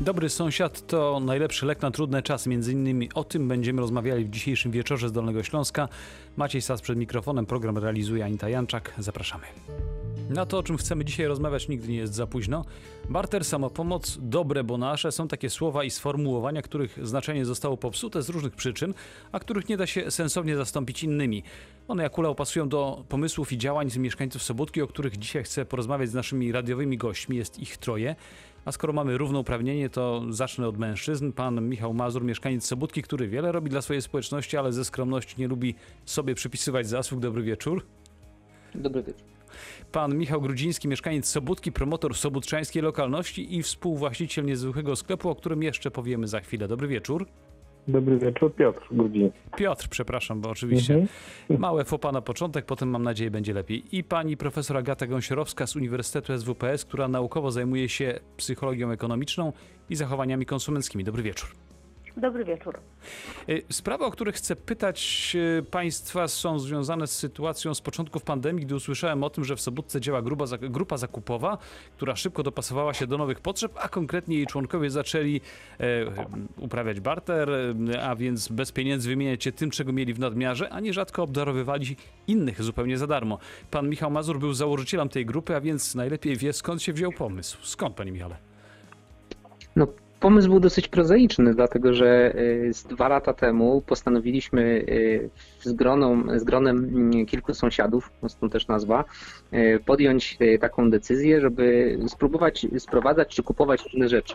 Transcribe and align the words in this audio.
Dobry 0.00 0.28
sąsiad 0.28 0.86
to 0.86 1.20
najlepszy 1.20 1.66
lek 1.66 1.82
na 1.82 1.90
trudne 1.90 2.22
czasy. 2.22 2.48
Między 2.48 2.72
innymi 2.72 3.08
o 3.14 3.24
tym 3.24 3.48
będziemy 3.48 3.80
rozmawiali 3.80 4.24
w 4.24 4.30
dzisiejszym 4.30 4.72
wieczorze 4.72 5.08
z 5.08 5.12
Dolnego 5.12 5.42
Śląska. 5.42 5.88
Maciej 6.36 6.62
Sas 6.62 6.80
przed 6.80 6.98
mikrofonem, 6.98 7.46
program 7.46 7.78
realizuje 7.78 8.24
Anita 8.24 8.48
Janczak. 8.48 8.94
Zapraszamy. 8.98 9.44
Na 10.30 10.46
to, 10.46 10.58
o 10.58 10.62
czym 10.62 10.76
chcemy 10.76 11.04
dzisiaj 11.04 11.26
rozmawiać, 11.26 11.68
nigdy 11.68 11.88
nie 11.88 11.96
jest 11.96 12.14
za 12.14 12.26
późno. 12.26 12.64
Barter, 13.08 13.44
samopomoc, 13.44 14.18
dobre, 14.20 14.64
bo 14.64 14.78
nasze 14.78 15.12
są 15.12 15.28
takie 15.28 15.50
słowa 15.50 15.84
i 15.84 15.90
sformułowania, 15.90 16.62
których 16.62 16.98
znaczenie 17.06 17.44
zostało 17.44 17.76
popsute 17.76 18.22
z 18.22 18.28
różnych 18.28 18.54
przyczyn, 18.54 18.94
a 19.32 19.40
których 19.40 19.68
nie 19.68 19.76
da 19.76 19.86
się 19.86 20.10
sensownie 20.10 20.56
zastąpić 20.56 21.04
innymi. 21.04 21.42
One 21.88 22.02
jak 22.02 22.12
kula 22.12 22.34
pasują 22.34 22.68
do 22.68 23.04
pomysłów 23.08 23.52
i 23.52 23.58
działań 23.58 23.90
z 23.90 23.96
mieszkańców 23.96 24.42
Sobótki, 24.42 24.82
o 24.82 24.86
których 24.86 25.16
dzisiaj 25.16 25.44
chcę 25.44 25.64
porozmawiać 25.64 26.10
z 26.10 26.14
naszymi 26.14 26.52
radiowymi 26.52 26.96
gośćmi. 26.96 27.36
Jest 27.36 27.58
ich 27.58 27.76
troje. 27.76 28.16
A 28.64 28.72
skoro 28.72 28.92
mamy 28.92 29.18
równouprawnienie, 29.18 29.90
to 29.90 30.22
zacznę 30.30 30.68
od 30.68 30.78
mężczyzn. 30.78 31.32
Pan 31.32 31.68
Michał 31.68 31.94
Mazur, 31.94 32.24
mieszkaniec 32.24 32.66
Sobótki, 32.66 33.02
który 33.02 33.28
wiele 33.28 33.52
robi 33.52 33.70
dla 33.70 33.82
swojej 33.82 34.02
społeczności, 34.02 34.56
ale 34.56 34.72
ze 34.72 34.84
skromności 34.84 35.34
nie 35.38 35.48
lubi 35.48 35.74
sobie 36.04 36.34
przypisywać 36.34 36.88
zasług. 36.88 37.20
Dobry 37.20 37.42
wieczór. 37.42 37.86
Dobry 38.74 39.02
wieczór. 39.02 39.24
Pan 39.92 40.18
Michał 40.18 40.40
Grudziński, 40.40 40.88
mieszkaniec 40.88 41.28
Sobótki, 41.28 41.72
promotor 41.72 42.16
sobótczańskiej 42.16 42.82
lokalności 42.82 43.56
i 43.56 43.62
współwłaściciel 43.62 44.44
niezwykłego 44.44 44.96
sklepu, 44.96 45.30
o 45.30 45.34
którym 45.34 45.62
jeszcze 45.62 45.90
powiemy 45.90 46.28
za 46.28 46.40
chwilę. 46.40 46.68
Dobry 46.68 46.88
wieczór. 46.88 47.26
Dobry 47.88 48.18
wieczór, 48.18 48.54
Piotr 48.54 48.80
Grudziński. 48.90 49.38
Piotr, 49.56 49.88
przepraszam, 49.88 50.40
bo 50.40 50.50
oczywiście 50.50 50.94
Mhm. 50.94 51.60
małe 51.60 51.84
fopa 51.84 52.12
na 52.12 52.20
początek, 52.22 52.64
potem 52.66 52.90
mam 52.90 53.02
nadzieję 53.02 53.30
będzie 53.30 53.52
lepiej. 53.54 53.96
I 53.96 54.04
pani 54.04 54.36
profesor 54.36 54.76
Agata 54.76 55.06
Gąsiorowska 55.06 55.66
z 55.66 55.76
Uniwersytetu 55.76 56.32
SWPS, 56.38 56.84
która 56.84 57.08
naukowo 57.08 57.50
zajmuje 57.50 57.88
się 57.88 58.20
psychologią 58.36 58.90
ekonomiczną 58.90 59.52
i 59.90 59.96
zachowaniami 59.96 60.46
konsumenckimi. 60.46 61.04
Dobry 61.04 61.22
wieczór. 61.22 61.48
Dobry 62.16 62.44
wieczór. 62.44 62.78
Y, 63.48 63.62
Sprawy, 63.70 64.04
o 64.04 64.10
których 64.10 64.34
chcę 64.34 64.56
pytać 64.56 65.32
y, 65.58 65.62
Państwa, 65.70 66.28
są 66.28 66.58
związane 66.58 67.06
z 67.06 67.16
sytuacją 67.16 67.74
z 67.74 67.80
początków 67.80 68.22
pandemii, 68.22 68.66
gdy 68.66 68.74
usłyszałem 68.74 69.24
o 69.24 69.30
tym, 69.30 69.44
że 69.44 69.56
w 69.56 69.60
Sobótce 69.60 70.00
działa 70.00 70.22
grupa, 70.22 70.44
grupa 70.60 70.96
zakupowa, 70.96 71.58
która 71.96 72.16
szybko 72.16 72.42
dopasowała 72.42 72.94
się 72.94 73.06
do 73.06 73.18
nowych 73.18 73.40
potrzeb, 73.40 73.72
a 73.76 73.88
konkretnie 73.88 74.36
jej 74.36 74.46
członkowie 74.46 74.90
zaczęli 74.90 75.40
e, 75.80 75.84
uprawiać 76.56 77.00
barter, 77.00 77.50
a 78.02 78.16
więc 78.16 78.48
bez 78.48 78.72
pieniędzy 78.72 79.08
wymieniać 79.08 79.44
się 79.44 79.52
tym, 79.52 79.70
czego 79.70 79.92
mieli 79.92 80.14
w 80.14 80.18
nadmiarze, 80.18 80.70
a 80.70 80.80
nierzadko 80.80 81.22
obdarowywali 81.22 81.96
innych 82.26 82.62
zupełnie 82.62 82.98
za 82.98 83.06
darmo. 83.06 83.38
Pan 83.70 83.88
Michał 83.88 84.10
Mazur 84.10 84.38
był 84.38 84.52
założycielem 84.52 85.08
tej 85.08 85.26
grupy, 85.26 85.56
a 85.56 85.60
więc 85.60 85.94
najlepiej 85.94 86.36
wie, 86.36 86.52
skąd 86.52 86.82
się 86.82 86.92
wziął 86.92 87.12
pomysł. 87.12 87.58
Skąd, 87.62 87.96
Panie 87.96 88.12
Michale? 88.12 88.36
No, 89.76 89.86
pomysł 90.20 90.48
był 90.48 90.60
dosyć 90.60 90.88
prozaiczny, 90.88 91.54
dlatego 91.54 91.94
że 91.94 92.34
y, 92.36 92.74
z 92.74 92.84
dwa 92.84 93.08
lata 93.08 93.32
temu 93.34 93.82
postanowiliśmy 93.86 94.62
y, 94.62 95.30
z, 95.60 95.72
groną, 95.72 96.38
z 96.38 96.44
gronem 96.44 96.76
mm, 96.76 97.26
kilku 97.26 97.54
sąsiadów, 97.54 98.10
no 98.22 98.28
stąd 98.28 98.52
też 98.52 98.68
nazwa, 98.68 99.04
y, 99.52 99.80
podjąć 99.86 100.38
taką 100.60 100.90
decyzję, 100.90 101.40
żeby 101.40 101.98
spróbować 102.08 102.66
sprowadzać 102.78 103.28
czy 103.28 103.42
kupować 103.42 103.84
różne 103.84 104.08
rzeczy. 104.08 104.34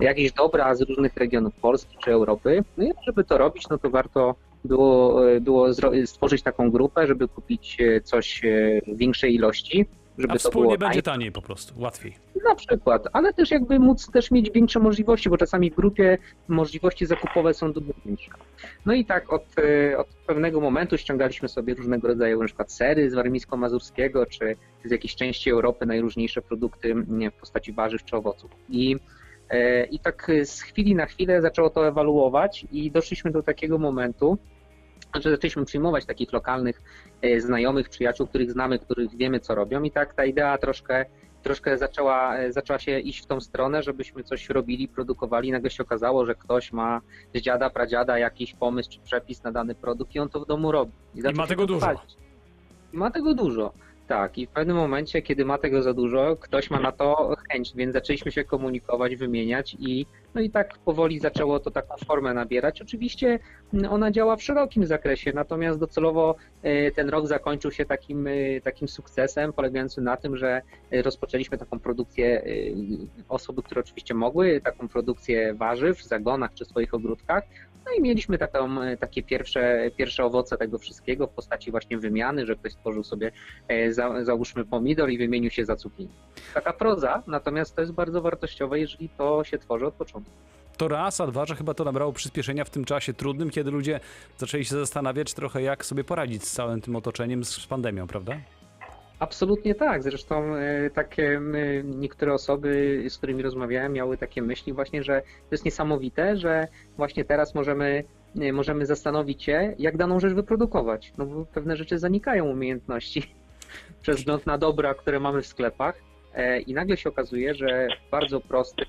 Jakieś 0.00 0.32
dobra 0.32 0.74
z 0.74 0.80
różnych 0.80 1.16
regionów 1.16 1.54
Polski 1.54 1.96
czy 2.04 2.10
Europy. 2.10 2.64
No 2.76 2.84
i 2.84 2.92
żeby 3.06 3.24
to 3.24 3.38
robić, 3.38 3.68
no 3.70 3.78
to 3.78 3.90
warto 3.90 4.34
było, 4.64 5.20
było 5.40 5.66
stworzyć 6.04 6.42
taką 6.42 6.70
grupę, 6.70 7.06
żeby 7.06 7.28
kupić 7.28 7.78
coś 8.04 8.42
w 8.86 8.96
większej 8.96 9.34
ilości. 9.34 9.86
Żeby 10.20 10.32
A 10.32 10.36
to 10.36 10.38
wspólnie 10.38 10.78
było 10.78 10.88
będzie 10.88 11.02
taniej 11.02 11.32
po 11.32 11.42
prostu, 11.42 11.74
łatwiej. 11.80 12.14
Na 12.44 12.54
przykład, 12.54 13.08
ale 13.12 13.32
też 13.32 13.50
jakby 13.50 13.78
móc 13.78 14.10
też 14.10 14.30
mieć 14.30 14.50
większe 14.50 14.80
możliwości, 14.80 15.30
bo 15.30 15.36
czasami 15.36 15.70
w 15.70 15.74
grupie 15.74 16.18
możliwości 16.48 17.06
zakupowe 17.06 17.54
są 17.54 17.72
dużo 17.72 17.92
większe. 18.06 18.30
No 18.86 18.92
i 18.92 19.04
tak 19.04 19.32
od, 19.32 19.44
e, 19.58 19.98
od 19.98 20.06
pewnego 20.26 20.60
momentu 20.60 20.98
ściągaliśmy 20.98 21.48
sobie 21.48 21.74
różnego 21.74 22.08
rodzaju 22.08 22.40
na 22.40 22.46
przykład 22.46 22.72
sery 22.72 23.10
z 23.10 23.14
warmińsko-mazurskiego, 23.14 24.26
czy 24.26 24.56
z 24.84 24.90
jakiejś 24.90 25.16
części 25.16 25.50
Europy 25.50 25.86
najróżniejsze 25.86 26.42
produkty 26.42 26.94
w 26.94 27.40
postaci 27.40 27.72
warzyw 27.72 28.04
czy 28.04 28.16
owoców. 28.16 28.50
I, 28.68 28.96
e, 29.50 29.84
I 29.84 29.98
tak 29.98 30.30
z 30.44 30.62
chwili 30.62 30.94
na 30.94 31.06
chwilę 31.06 31.42
zaczęło 31.42 31.70
to 31.70 31.88
ewaluować 31.88 32.66
i 32.72 32.90
doszliśmy 32.90 33.30
do 33.30 33.42
takiego 33.42 33.78
momentu, 33.78 34.38
że 35.14 35.30
zaczęliśmy 35.30 35.64
przyjmować 35.64 36.06
takich 36.06 36.32
lokalnych 36.32 36.82
e, 37.22 37.40
znajomych, 37.40 37.88
przyjaciół, 37.88 38.26
których 38.26 38.52
znamy, 38.52 38.78
których 38.78 39.16
wiemy, 39.16 39.40
co 39.40 39.54
robią 39.54 39.82
i 39.82 39.90
tak 39.90 40.14
ta 40.14 40.24
idea 40.24 40.58
troszkę 40.58 41.06
troszkę 41.42 41.78
zaczęła, 41.78 42.36
e, 42.36 42.52
zaczęła 42.52 42.78
się 42.78 42.98
iść 42.98 43.22
w 43.22 43.26
tą 43.26 43.40
stronę, 43.40 43.82
żebyśmy 43.82 44.24
coś 44.24 44.48
robili, 44.48 44.88
produkowali. 44.88 45.52
Nagle 45.52 45.70
się 45.70 45.82
okazało, 45.82 46.26
że 46.26 46.34
ktoś 46.34 46.72
ma 46.72 47.00
z 47.34 47.40
dziada, 47.40 47.70
pradziada 47.70 48.18
jakiś 48.18 48.54
pomysł 48.54 48.90
czy 48.90 49.00
przepis 49.00 49.42
na 49.42 49.52
dany 49.52 49.74
produkt 49.74 50.14
i 50.14 50.18
on 50.18 50.28
to 50.28 50.40
w 50.40 50.46
domu 50.46 50.72
robi. 50.72 50.92
zaczął 51.14 51.36
ma 51.36 51.42
się 51.42 51.48
tego 51.48 51.66
dużo. 51.66 51.86
I 52.92 52.96
ma 52.96 53.10
tego 53.10 53.34
dużo. 53.34 53.72
Tak, 54.10 54.38
i 54.38 54.46
w 54.46 54.50
pewnym 54.50 54.76
momencie, 54.76 55.22
kiedy 55.22 55.44
ma 55.44 55.58
tego 55.58 55.82
za 55.82 55.94
dużo, 55.94 56.36
ktoś 56.36 56.70
ma 56.70 56.80
na 56.80 56.92
to 56.92 57.34
chęć, 57.50 57.72
więc 57.76 57.92
zaczęliśmy 57.92 58.32
się 58.32 58.44
komunikować, 58.44 59.16
wymieniać 59.16 59.76
i 59.78 60.06
no 60.34 60.40
i 60.40 60.50
tak 60.50 60.78
powoli 60.78 61.18
zaczęło 61.18 61.60
to 61.60 61.70
taką 61.70 61.94
formę 62.06 62.34
nabierać. 62.34 62.82
Oczywiście 62.82 63.38
mm, 63.74 63.92
ona 63.92 64.10
działa 64.10 64.36
w 64.36 64.42
szerokim 64.42 64.86
zakresie, 64.86 65.32
natomiast 65.34 65.78
docelowo 65.78 66.36
e, 66.62 66.90
ten 66.90 67.08
rok 67.08 67.26
zakończył 67.26 67.70
się 67.70 67.84
takim, 67.84 68.26
e, 68.26 68.60
takim 68.60 68.88
sukcesem, 68.88 69.52
polegającym 69.52 70.04
na 70.04 70.16
tym, 70.16 70.36
że 70.36 70.62
e, 70.90 71.02
rozpoczęliśmy 71.02 71.58
taką 71.58 71.78
produkcję, 71.78 72.42
osoby, 73.28 73.62
które 73.62 73.80
oczywiście 73.80 74.14
mogły, 74.14 74.60
taką 74.60 74.88
produkcję 74.88 75.54
warzyw 75.54 75.98
w 75.98 76.04
zagonach 76.04 76.54
czy 76.54 76.64
swoich 76.64 76.94
ogródkach. 76.94 77.44
No 77.86 77.92
i 77.98 78.00
mieliśmy 78.02 78.38
taką, 78.38 78.82
e, 78.82 78.96
takie 78.96 79.22
pierwsze, 79.22 79.90
pierwsze 79.96 80.24
owoce 80.24 80.56
tego 80.56 80.78
wszystkiego 80.78 81.26
w 81.26 81.30
postaci 81.30 81.70
właśnie 81.70 81.98
wymiany, 81.98 82.46
że 82.46 82.56
ktoś 82.56 82.72
stworzył 82.72 83.04
sobie, 83.04 83.32
e, 83.68 83.92
za, 83.92 84.24
załóżmy, 84.24 84.64
pomidor 84.64 85.10
i 85.10 85.18
wymienił 85.18 85.50
się 85.50 85.64
za 85.64 85.76
cukinii. 85.76 86.14
Taka 86.54 86.72
proza, 86.72 87.22
natomiast 87.26 87.74
to 87.74 87.80
jest 87.80 87.92
bardzo 87.92 88.22
wartościowe, 88.22 88.80
jeżeli 88.80 89.08
to 89.08 89.44
się 89.44 89.58
tworzy 89.58 89.86
od 89.86 89.94
początku. 89.94 90.32
To 90.76 90.88
raz, 90.88 91.20
a 91.20 91.26
dwa, 91.26 91.46
że 91.46 91.56
chyba 91.56 91.74
to 91.74 91.84
nabrało 91.84 92.12
przyspieszenia 92.12 92.64
w 92.64 92.70
tym 92.70 92.84
czasie 92.84 93.14
trudnym, 93.14 93.50
kiedy 93.50 93.70
ludzie 93.70 94.00
zaczęli 94.38 94.64
się 94.64 94.74
zastanawiać 94.74 95.34
trochę, 95.34 95.62
jak 95.62 95.84
sobie 95.84 96.04
poradzić 96.04 96.44
z 96.44 96.52
całym 96.52 96.80
tym 96.80 96.96
otoczeniem, 96.96 97.44
z 97.44 97.66
pandemią, 97.66 98.06
prawda? 98.06 98.36
Absolutnie 99.20 99.74
tak. 99.74 100.02
Zresztą 100.02 100.54
e, 100.54 100.90
takie 100.90 101.28
m, 101.36 101.54
niektóre 102.00 102.34
osoby, 102.34 103.04
z 103.08 103.18
którymi 103.18 103.42
rozmawiałem, 103.42 103.92
miały 103.92 104.16
takie 104.16 104.42
myśli 104.42 104.72
właśnie, 104.72 105.02
że 105.02 105.22
to 105.22 105.54
jest 105.54 105.64
niesamowite, 105.64 106.36
że 106.36 106.68
właśnie 106.96 107.24
teraz 107.24 107.54
możemy, 107.54 108.04
e, 108.40 108.52
możemy 108.52 108.86
zastanowić 108.86 109.42
się, 109.42 109.74
jak 109.78 109.96
daną 109.96 110.20
rzecz 110.20 110.32
wyprodukować. 110.32 111.12
No 111.18 111.26
bo 111.26 111.44
pewne 111.44 111.76
rzeczy 111.76 111.98
zanikają 111.98 112.44
umiejętności 112.46 113.34
przez 114.02 114.16
wzgląd 114.16 114.46
na 114.46 114.58
dobra, 114.58 114.94
które 114.94 115.20
mamy 115.20 115.42
w 115.42 115.46
sklepach. 115.46 115.94
E, 116.34 116.60
I 116.60 116.74
nagle 116.74 116.96
się 116.96 117.08
okazuje, 117.08 117.54
że 117.54 117.88
w 118.06 118.10
bardzo 118.10 118.40
prosty 118.40 118.84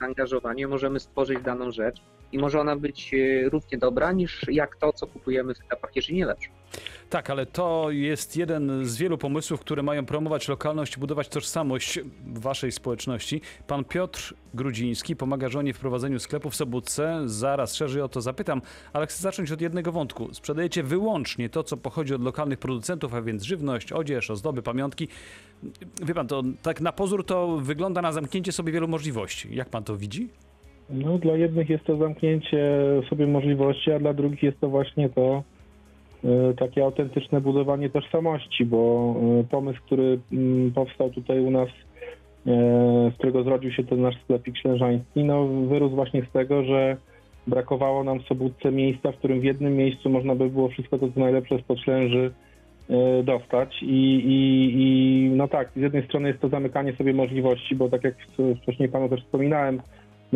zaangażowanie 0.00 0.68
możemy 0.68 1.00
stworzyć 1.00 1.42
daną 1.42 1.70
rzecz 1.70 2.02
i 2.32 2.38
może 2.38 2.60
ona 2.60 2.76
być 2.76 3.14
e, 3.14 3.48
równie 3.48 3.78
dobra 3.78 4.12
niż 4.12 4.46
jak 4.48 4.76
to, 4.76 4.92
co 4.92 5.06
kupujemy 5.06 5.54
w 5.54 5.58
sklepach, 5.58 5.96
jeżeli 5.96 6.16
nie 6.18 6.26
lepsze. 6.26 6.50
Tak, 7.10 7.30
ale 7.30 7.46
to 7.46 7.86
jest 7.90 8.36
jeden 8.36 8.84
z 8.84 8.96
wielu 8.96 9.18
pomysłów, 9.18 9.60
które 9.60 9.82
mają 9.82 10.06
promować 10.06 10.48
lokalność, 10.48 10.98
budować 10.98 11.28
tożsamość 11.28 12.00
waszej 12.26 12.72
społeczności. 12.72 13.40
Pan 13.66 13.84
Piotr 13.84 14.34
Grudziński 14.54 15.16
pomaga 15.16 15.48
żonie 15.48 15.74
w 15.74 15.78
prowadzeniu 15.78 16.18
sklepu 16.18 16.50
w 16.50 16.56
Sobótce. 16.56 17.22
Zaraz 17.26 17.74
szerzej 17.74 18.02
o 18.02 18.08
to 18.08 18.20
zapytam, 18.20 18.62
ale 18.92 19.06
chcę 19.06 19.22
zacząć 19.22 19.52
od 19.52 19.60
jednego 19.60 19.92
wątku. 19.92 20.34
Sprzedajecie 20.34 20.82
wyłącznie 20.82 21.48
to, 21.48 21.62
co 21.62 21.76
pochodzi 21.76 22.14
od 22.14 22.22
lokalnych 22.22 22.58
producentów, 22.58 23.14
a 23.14 23.22
więc 23.22 23.42
żywność, 23.42 23.92
odzież, 23.92 24.30
ozdoby, 24.30 24.62
pamiątki. 24.62 25.08
Wie 26.02 26.14
pan, 26.14 26.26
to 26.26 26.42
tak 26.62 26.80
na 26.80 26.92
pozór 26.92 27.26
to 27.26 27.56
wygląda 27.56 28.02
na 28.02 28.12
zamknięcie 28.12 28.52
sobie 28.52 28.72
wielu 28.72 28.88
możliwości. 28.88 29.54
Jak 29.54 29.68
pan 29.68 29.84
to 29.84 29.96
widzi? 29.96 30.28
No, 30.90 31.18
dla 31.18 31.36
jednych 31.36 31.70
jest 31.70 31.84
to 31.84 31.96
zamknięcie 31.96 32.80
sobie 33.08 33.26
możliwości, 33.26 33.92
a 33.92 33.98
dla 33.98 34.14
drugich 34.14 34.42
jest 34.42 34.60
to 34.60 34.68
właśnie 34.68 35.08
to 35.08 35.42
takie 36.58 36.84
autentyczne 36.84 37.40
budowanie 37.40 37.90
tożsamości, 37.90 38.64
bo 38.64 39.14
e, 39.40 39.44
pomysł, 39.44 39.80
który 39.86 40.18
mm, 40.32 40.72
powstał 40.72 41.10
tutaj 41.10 41.40
u 41.40 41.50
nas, 41.50 41.68
e, 41.68 43.10
z 43.10 43.14
którego 43.14 43.42
zrodził 43.42 43.72
się 43.72 43.84
ten 43.84 44.00
nasz 44.00 44.22
sklepik 44.22 44.58
ślężański, 44.58 45.24
no 45.24 45.46
wyrósł 45.46 45.94
właśnie 45.94 46.22
z 46.22 46.32
tego, 46.32 46.64
że 46.64 46.96
brakowało 47.46 48.04
nam 48.04 48.20
w 48.20 48.26
Sobótce 48.26 48.72
miejsca, 48.72 49.12
w 49.12 49.16
którym 49.16 49.40
w 49.40 49.44
jednym 49.44 49.76
miejscu 49.76 50.10
można 50.10 50.34
by 50.34 50.50
było 50.50 50.68
wszystko 50.68 50.98
to, 50.98 51.08
co 51.12 51.20
najlepsze 51.20 51.58
z 51.58 51.62
podślęży 51.62 52.30
e, 52.90 53.22
dostać. 53.22 53.82
I, 53.82 53.86
i, 54.26 54.72
i 54.76 55.30
no 55.30 55.48
tak, 55.48 55.70
z 55.76 55.80
jednej 55.80 56.04
strony 56.04 56.28
jest 56.28 56.40
to 56.40 56.48
zamykanie 56.48 56.92
sobie 56.92 57.14
możliwości, 57.14 57.76
bo 57.76 57.88
tak 57.88 58.04
jak 58.04 58.14
wcześniej 58.62 58.88
panu 58.88 59.08
też 59.08 59.20
wspominałem, 59.20 59.80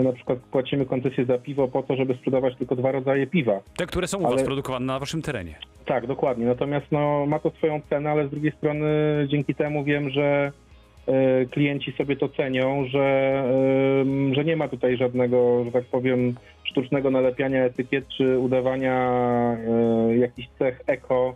my 0.00 0.04
na 0.04 0.12
przykład 0.12 0.38
płacimy 0.38 0.86
koncesję 0.86 1.24
za 1.24 1.38
piwo 1.38 1.68
po 1.68 1.82
to, 1.82 1.96
żeby 1.96 2.14
sprzedawać 2.14 2.56
tylko 2.56 2.76
dwa 2.76 2.92
rodzaje 2.92 3.26
piwa. 3.26 3.60
Te, 3.76 3.86
które 3.86 4.06
są 4.06 4.18
u 4.18 4.22
was 4.22 4.32
Ale- 4.32 4.44
produkowane 4.44 4.86
na 4.86 4.98
waszym 4.98 5.22
terenie. 5.22 5.54
Tak, 5.86 6.06
dokładnie. 6.06 6.46
Natomiast 6.46 6.86
no, 6.92 7.26
ma 7.26 7.38
to 7.38 7.50
swoją 7.50 7.80
cenę, 7.90 8.10
ale 8.10 8.26
z 8.26 8.30
drugiej 8.30 8.52
strony 8.52 8.86
dzięki 9.28 9.54
temu 9.54 9.84
wiem, 9.84 10.10
że 10.10 10.52
e, 11.06 11.46
klienci 11.46 11.92
sobie 11.92 12.16
to 12.16 12.28
cenią, 12.28 12.84
że, 12.86 13.00
e, 14.30 14.34
że 14.34 14.44
nie 14.44 14.56
ma 14.56 14.68
tutaj 14.68 14.96
żadnego, 14.96 15.64
że 15.64 15.72
tak 15.72 15.84
powiem, 15.84 16.34
sztucznego 16.64 17.10
nalepiania 17.10 17.64
etykiet 17.64 18.04
czy 18.08 18.38
udawania 18.38 18.96
e, 19.52 20.16
jakichś 20.16 20.48
cech 20.58 20.80
eko 20.86 21.34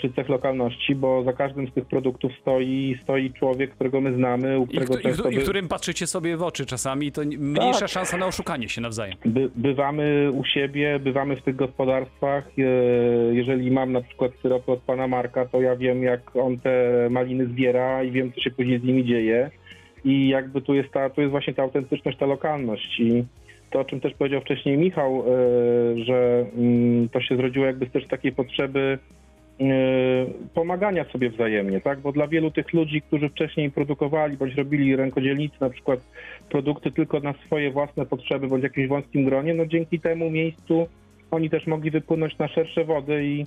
czy 0.00 0.12
cech 0.12 0.28
lokalności, 0.28 0.94
bo 0.94 1.22
za 1.24 1.32
każdym 1.32 1.68
z 1.68 1.72
tych 1.72 1.84
produktów 1.84 2.32
stoi, 2.40 2.98
stoi 3.02 3.30
człowiek, 3.32 3.70
którego 3.74 4.00
my 4.00 4.14
znamy, 4.16 4.58
u 4.58 4.66
którego 4.66 4.92
któ- 4.94 5.00
i, 5.00 5.02
często 5.02 5.30
i 5.30 5.36
którym 5.36 5.68
patrzycie 5.68 6.06
sobie 6.06 6.36
w 6.36 6.42
oczy 6.42 6.66
czasami, 6.66 7.12
to 7.12 7.24
nie- 7.24 7.38
mniejsza 7.38 7.80
Tak. 7.80 7.88
szansa 7.88 8.16
na 8.16 8.26
oszukanie 8.26 8.68
się 8.68 8.80
nawzajem. 8.80 9.16
By, 9.24 9.50
bywamy 9.56 10.30
u 10.32 10.44
siebie, 10.44 10.98
bywamy 10.98 11.36
w 11.36 11.42
tych 11.42 11.56
gospodarstwach. 11.56 12.44
E, 12.58 12.62
Jeżeli 13.34 13.70
mam 13.70 13.92
na 13.92 14.00
przykład 14.00 14.32
syropy 14.42 14.72
od 14.72 14.80
pana 14.80 15.08
Marka, 15.08 15.46
to 15.46 15.60
ja 15.60 15.76
wiem, 15.76 16.02
jak 16.02 16.36
on 16.36 16.58
te 16.58 16.84
maliny 17.10 17.46
zbiera 17.46 18.02
i 18.02 18.10
wiem, 18.10 18.32
co 18.32 18.40
się 18.40 18.50
później 18.50 18.78
z 18.80 18.84
nimi 18.84 19.04
dzieje. 19.04 19.50
I 20.04 20.28
jakby 20.28 20.60
tu 20.62 20.74
jest, 20.74 20.90
ta, 20.92 21.10
tu 21.10 21.20
jest 21.20 21.30
właśnie 21.30 21.54
ta 21.54 21.62
autentyczność, 21.62 22.18
ta 22.18 22.26
lokalność. 22.26 23.00
I 23.00 23.24
to, 23.70 23.80
o 23.80 23.84
czym 23.84 24.00
też 24.00 24.14
powiedział 24.14 24.40
wcześniej 24.40 24.78
Michał, 24.78 25.20
e, 25.20 26.04
że 26.04 26.46
mm, 26.58 27.08
to 27.08 27.20
się 27.20 27.36
zrodziło 27.36 27.66
jakby 27.66 27.86
z 27.86 27.90
też 27.92 28.06
takiej 28.06 28.32
potrzeby 28.32 28.98
e, 29.00 29.15
pomagania 30.54 31.04
sobie 31.04 31.30
wzajemnie, 31.30 31.80
tak? 31.80 32.00
Bo 32.00 32.12
dla 32.12 32.26
wielu 32.26 32.50
tych 32.50 32.72
ludzi, 32.72 33.02
którzy 33.02 33.28
wcześniej 33.28 33.70
produkowali 33.70 34.36
bądź 34.36 34.54
robili 34.54 34.96
rękodzielnicy 34.96 35.56
na 35.60 35.70
przykład 35.70 36.00
produkty 36.50 36.90
tylko 36.92 37.20
na 37.20 37.34
swoje 37.46 37.70
własne 37.70 38.06
potrzeby 38.06 38.48
bądź 38.48 38.62
jakimś 38.62 38.88
wąskim 38.88 39.24
gronie, 39.24 39.54
no 39.54 39.66
dzięki 39.66 40.00
temu 40.00 40.30
miejscu 40.30 40.88
oni 41.30 41.50
też 41.50 41.66
mogli 41.66 41.90
wypłynąć 41.90 42.38
na 42.38 42.48
szersze 42.48 42.84
wody 42.84 43.24
i 43.24 43.46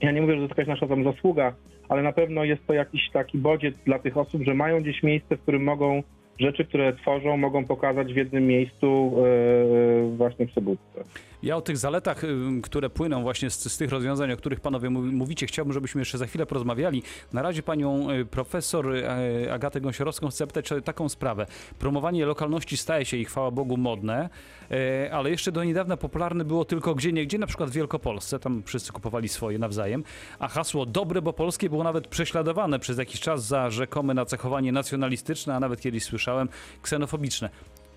ja 0.00 0.12
nie 0.12 0.22
mówię, 0.22 0.32
że 0.32 0.38
to 0.38 0.42
jest 0.42 0.58
jakaś 0.58 0.66
nasza 0.66 0.86
tam 0.86 1.04
zasługa, 1.04 1.54
ale 1.88 2.02
na 2.02 2.12
pewno 2.12 2.44
jest 2.44 2.66
to 2.66 2.72
jakiś 2.72 3.10
taki 3.10 3.38
bodziec 3.38 3.74
dla 3.84 3.98
tych 3.98 4.16
osób, 4.16 4.42
że 4.42 4.54
mają 4.54 4.82
gdzieś 4.82 5.02
miejsce, 5.02 5.36
w 5.36 5.40
którym 5.40 5.64
mogą 5.64 6.02
rzeczy, 6.38 6.64
które 6.64 6.92
tworzą, 6.92 7.36
mogą 7.36 7.64
pokazać 7.64 8.12
w 8.12 8.16
jednym 8.16 8.46
miejscu 8.46 9.14
e, 9.18 10.16
właśnie 10.16 10.46
w 10.46 10.52
Sobótce. 10.52 11.04
Ja 11.42 11.56
o 11.56 11.60
tych 11.60 11.76
zaletach, 11.76 12.24
ym, 12.24 12.62
które 12.62 12.90
płyną 12.90 13.22
właśnie 13.22 13.50
z, 13.50 13.72
z 13.72 13.76
tych 13.76 13.90
rozwiązań, 13.90 14.32
o 14.32 14.36
których 14.36 14.60
panowie 14.60 14.90
mówi- 14.90 15.12
mówicie, 15.12 15.46
chciałbym, 15.46 15.72
żebyśmy 15.72 16.00
jeszcze 16.00 16.18
za 16.18 16.26
chwilę 16.26 16.46
porozmawiali. 16.46 17.02
Na 17.32 17.42
razie 17.42 17.62
panią 17.62 18.10
y, 18.10 18.24
profesor 18.24 18.94
y, 18.94 19.52
Agatę 19.52 19.80
Gąsiorowską 19.80 20.28
chcę 20.28 20.46
pytać 20.46 20.72
o 20.72 20.80
taką 20.80 21.08
sprawę. 21.08 21.46
Promowanie 21.78 22.26
lokalności 22.26 22.76
staje 22.76 23.04
się 23.04 23.16
i 23.16 23.24
chwała 23.24 23.50
Bogu 23.50 23.76
modne, 23.76 24.30
y, 24.70 25.12
ale 25.12 25.30
jeszcze 25.30 25.52
do 25.52 25.64
niedawna 25.64 25.96
popularne 25.96 26.44
było 26.44 26.64
tylko 26.64 26.94
gdzie 26.94 27.12
niegdzie, 27.12 27.38
na 27.38 27.46
przykład 27.46 27.70
w 27.70 27.72
Wielkopolsce, 27.72 28.38
tam 28.38 28.62
wszyscy 28.66 28.92
kupowali 28.92 29.28
swoje 29.28 29.58
nawzajem, 29.58 30.04
a 30.38 30.48
hasło 30.48 30.86
dobre, 30.86 31.22
bo 31.22 31.32
polskie 31.32 31.68
było 31.70 31.84
nawet 31.84 32.08
prześladowane 32.08 32.78
przez 32.78 32.98
jakiś 32.98 33.20
czas 33.20 33.46
za 33.46 33.70
rzekome 33.70 34.14
nacechowanie 34.14 34.72
nacjonalistyczne, 34.72 35.54
a 35.54 35.60
nawet 35.60 35.80
kiedyś 35.80 36.04
słyszałem 36.04 36.48
ksenofobiczne. 36.82 37.50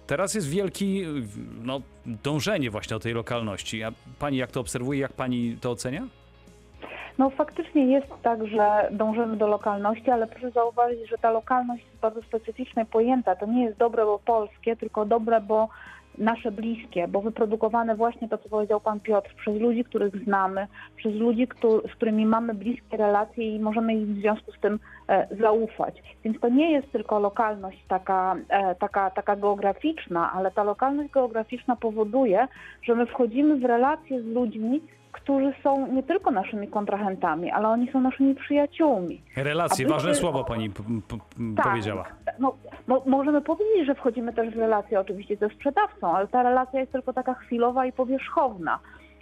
Teraz 0.07 0.33
jest 0.33 0.49
wielki 0.49 1.03
no, 1.63 1.81
dążenie 2.05 2.71
właśnie 2.71 2.95
o 2.95 2.99
tej 2.99 3.13
lokalności. 3.13 3.83
A 3.83 3.91
pani 4.19 4.37
jak 4.37 4.51
to 4.51 4.59
obserwuje, 4.59 4.99
jak 4.99 5.13
pani 5.13 5.57
to 5.61 5.71
ocenia? 5.71 6.07
No 7.17 7.29
faktycznie 7.29 7.85
jest 7.85 8.07
tak, 8.23 8.47
że 8.47 8.89
dążymy 8.91 9.37
do 9.37 9.47
lokalności, 9.47 10.11
ale 10.11 10.27
proszę 10.27 10.51
zauważyć, 10.51 11.09
że 11.09 11.17
ta 11.17 11.31
lokalność 11.31 11.83
jest 11.85 11.99
bardzo 11.99 12.21
specyficznie 12.21 12.85
pojęta. 12.85 13.35
To 13.35 13.45
nie 13.45 13.63
jest 13.63 13.77
dobre, 13.77 14.05
bo 14.05 14.19
polskie, 14.19 14.75
tylko 14.75 15.05
dobre, 15.05 15.41
bo 15.41 15.69
nasze 16.17 16.51
bliskie, 16.51 17.07
bo 17.07 17.21
wyprodukowane 17.21 17.95
właśnie 17.95 18.29
to, 18.29 18.37
co 18.37 18.49
powiedział 18.49 18.81
pan 18.81 18.99
Piotr, 18.99 19.35
przez 19.35 19.61
ludzi, 19.61 19.83
których 19.83 20.23
znamy, 20.23 20.67
przez 20.95 21.13
ludzi, 21.15 21.47
któ- 21.47 21.81
z 21.87 21.95
którymi 21.95 22.25
mamy 22.25 22.53
bliskie 22.53 22.97
relacje 22.97 23.55
i 23.55 23.59
możemy 23.59 23.93
im 23.93 24.05
w 24.15 24.17
związku 24.19 24.51
z 24.51 24.59
tym 24.59 24.79
e, 25.09 25.27
zaufać. 25.39 26.03
Więc 26.23 26.39
to 26.39 26.49
nie 26.49 26.71
jest 26.71 26.91
tylko 26.91 27.19
lokalność 27.19 27.83
taka, 27.87 28.35
e, 28.49 28.75
taka, 28.75 29.09
taka 29.11 29.35
geograficzna, 29.35 30.31
ale 30.33 30.51
ta 30.51 30.63
lokalność 30.63 31.11
geograficzna 31.11 31.75
powoduje, 31.75 32.47
że 32.83 32.95
my 32.95 33.05
wchodzimy 33.05 33.55
w 33.55 33.65
relacje 33.65 34.21
z 34.21 34.25
ludźmi, 34.25 34.81
którzy 35.15 35.53
są 35.63 35.87
nie 35.87 36.03
tylko 36.03 36.31
naszymi 36.31 36.67
kontrahentami, 36.67 37.51
ale 37.51 37.67
oni 37.67 37.91
są 37.91 38.01
naszymi 38.01 38.35
przyjaciółmi. 38.35 39.21
Relacje, 39.37 39.87
ważne 39.87 40.15
słowo 40.15 40.43
pani 40.43 40.69
Tak. 41.55 41.65
powiedziała. 41.65 42.05
No, 42.39 42.55
mo, 42.87 43.03
możemy 43.05 43.41
powiedzieć, 43.41 43.85
że 43.85 43.95
wchodzimy 43.95 44.33
też 44.33 44.55
w 44.55 44.57
relację 44.57 44.99
oczywiście 44.99 45.35
ze 45.35 45.49
sprzedawcą, 45.49 46.15
ale 46.15 46.27
ta 46.27 46.43
relacja 46.43 46.79
jest 46.79 46.91
tylko 46.91 47.13
taka 47.13 47.33
chwilowa 47.33 47.85
i 47.85 47.91
powierzchowna. 47.91 48.79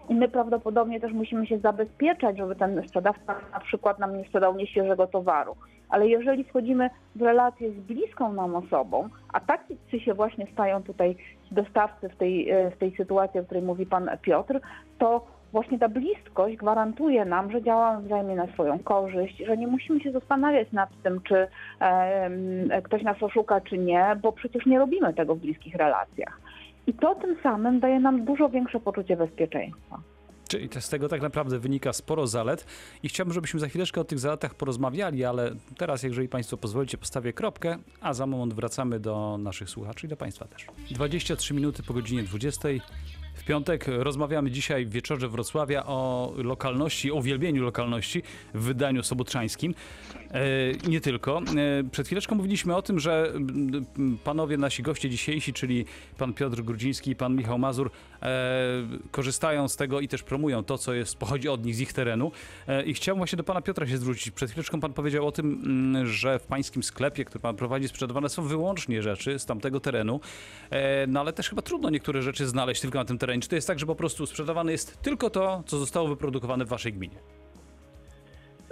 I 0.09 0.15
my 0.15 0.27
prawdopodobnie 0.27 0.99
też 0.99 1.13
musimy 1.13 1.47
się 1.47 1.59
zabezpieczać, 1.59 2.37
żeby 2.37 2.55
ten 2.55 2.87
sprzedawca 2.87 3.35
na 3.53 3.59
przykład 3.59 3.99
nam 3.99 4.17
nie 4.17 4.23
sprzedał 4.23 4.55
nieświeżego 4.55 5.07
towaru. 5.07 5.55
Ale 5.89 6.07
jeżeli 6.07 6.43
wchodzimy 6.43 6.89
w 7.15 7.21
relację 7.21 7.71
z 7.71 7.75
bliską 7.75 8.33
nam 8.33 8.55
osobą, 8.55 9.09
a 9.33 9.39
tacy 9.39 9.99
się 9.99 10.13
właśnie 10.13 10.47
stają 10.53 10.83
tutaj 10.83 11.15
dostawcy 11.51 12.09
w 12.09 12.15
tej, 12.15 12.49
e, 12.49 12.71
w 12.71 12.77
tej 12.77 12.95
sytuacji, 12.95 13.39
o 13.39 13.43
której 13.43 13.63
mówi 13.63 13.85
pan 13.85 14.09
Piotr, 14.21 14.59
to 14.97 15.25
właśnie 15.53 15.79
ta 15.79 15.89
bliskość 15.89 16.57
gwarantuje 16.57 17.25
nam, 17.25 17.51
że 17.51 17.63
działamy 17.63 18.05
wzajemnie 18.05 18.35
na 18.35 18.47
swoją 18.47 18.79
korzyść, 18.79 19.37
że 19.47 19.57
nie 19.57 19.67
musimy 19.67 19.99
się 19.99 20.11
zastanawiać 20.11 20.71
nad 20.71 20.89
tym, 21.03 21.21
czy 21.21 21.47
em, 21.79 22.83
ktoś 22.83 23.03
nas 23.03 23.23
oszuka, 23.23 23.61
czy 23.61 23.77
nie, 23.77 24.15
bo 24.21 24.31
przecież 24.31 24.65
nie 24.65 24.79
robimy 24.79 25.13
tego 25.13 25.35
w 25.35 25.39
bliskich 25.39 25.75
relacjach. 25.75 26.39
I 26.87 26.93
to 26.93 27.15
tym 27.15 27.35
samym 27.43 27.79
daje 27.79 27.99
nam 27.99 28.25
dużo 28.25 28.49
większe 28.49 28.79
poczucie 28.79 29.17
bezpieczeństwa. 29.17 29.99
Czyli 30.47 30.69
z 30.79 30.89
tego 30.89 31.09
tak 31.09 31.21
naprawdę 31.21 31.59
wynika 31.59 31.93
sporo 31.93 32.27
zalet 32.27 32.65
i 33.03 33.09
chciałbym, 33.09 33.33
żebyśmy 33.33 33.59
za 33.59 33.67
chwileczkę 33.67 34.01
o 34.01 34.03
tych 34.03 34.19
zaletach 34.19 34.55
porozmawiali, 34.55 35.25
ale 35.25 35.51
teraz, 35.77 36.03
jeżeli 36.03 36.27
Państwo 36.27 36.57
pozwolicie, 36.57 36.97
postawię 36.97 37.33
kropkę, 37.33 37.77
a 38.01 38.13
za 38.13 38.25
moment 38.25 38.53
wracamy 38.53 38.99
do 38.99 39.37
naszych 39.37 39.69
słuchaczy 39.69 40.05
i 40.05 40.09
do 40.09 40.17
Państwa 40.17 40.45
też. 40.45 40.67
23 40.91 41.53
minuty 41.53 41.83
po 41.83 41.93
godzinie 41.93 42.23
20. 42.23 42.69
W 43.33 43.43
piątek 43.43 43.85
rozmawiamy 43.87 44.51
dzisiaj 44.51 44.85
w 44.85 44.89
wieczorze 44.89 45.29
Wrocławia 45.29 45.85
o 45.85 46.33
lokalności, 46.37 47.11
o 47.11 47.15
uwielbieniu 47.15 47.63
lokalności 47.63 48.23
w 48.53 48.63
wydaniu 48.63 49.03
sobotrzańskim. 49.03 49.75
E, 50.33 50.89
nie 50.89 51.01
tylko. 51.01 51.41
E, 51.57 51.83
przed 51.91 52.07
chwileczką 52.07 52.35
mówiliśmy 52.35 52.75
o 52.75 52.81
tym, 52.81 52.99
że 52.99 53.33
panowie 54.23 54.57
nasi 54.57 54.83
goście 54.83 55.09
dzisiejsi, 55.09 55.53
czyli 55.53 55.85
pan 56.17 56.33
Piotr 56.33 56.61
Grudziński 56.61 57.11
i 57.11 57.15
pan 57.15 57.35
Michał 57.35 57.59
Mazur, 57.59 57.91
e, 58.21 58.27
korzystają 59.11 59.67
z 59.67 59.75
tego 59.75 59.99
i 59.99 60.07
też 60.07 60.23
promują 60.23 60.63
to, 60.63 60.77
co 60.77 60.93
jest, 60.93 61.17
pochodzi 61.17 61.49
od 61.49 61.65
nich, 61.65 61.75
z 61.75 61.79
ich 61.79 61.93
terenu. 61.93 62.31
I 62.85 62.93
chciałem 62.93 63.17
właśnie 63.17 63.37
do 63.37 63.43
pana 63.43 63.61
Piotra 63.61 63.87
się 63.87 63.97
zwrócić. 63.97 64.31
Przed 64.31 64.51
chwileczką 64.51 64.79
pan 64.79 64.93
powiedział 64.93 65.27
o 65.27 65.31
tym, 65.31 66.07
że 66.07 66.39
w 66.39 66.43
pańskim 66.43 66.83
sklepie, 66.83 67.25
który 67.25 67.39
pan 67.39 67.55
prowadzi, 67.55 67.87
sprzedawane 67.87 68.29
są 68.29 68.43
wyłącznie 68.43 69.01
rzeczy 69.01 69.39
z 69.39 69.45
tamtego 69.45 69.79
terenu. 69.79 70.19
No 71.07 71.19
ale 71.19 71.33
też 71.33 71.49
chyba 71.49 71.61
trudno 71.61 71.89
niektóre 71.89 72.21
rzeczy 72.21 72.47
znaleźć 72.47 72.81
tylko 72.81 72.99
na 72.99 73.05
tym 73.05 73.17
terenie. 73.17 73.22
Czy 73.27 73.49
to 73.49 73.55
jest 73.55 73.67
tak, 73.67 73.79
że 73.79 73.85
po 73.85 73.95
prostu 73.95 74.25
sprzedawane 74.25 74.71
jest 74.71 75.01
tylko 75.01 75.29
to, 75.29 75.63
co 75.65 75.77
zostało 75.77 76.07
wyprodukowane 76.07 76.65
w 76.65 76.69
waszej 76.69 76.93
gminie? 76.93 77.15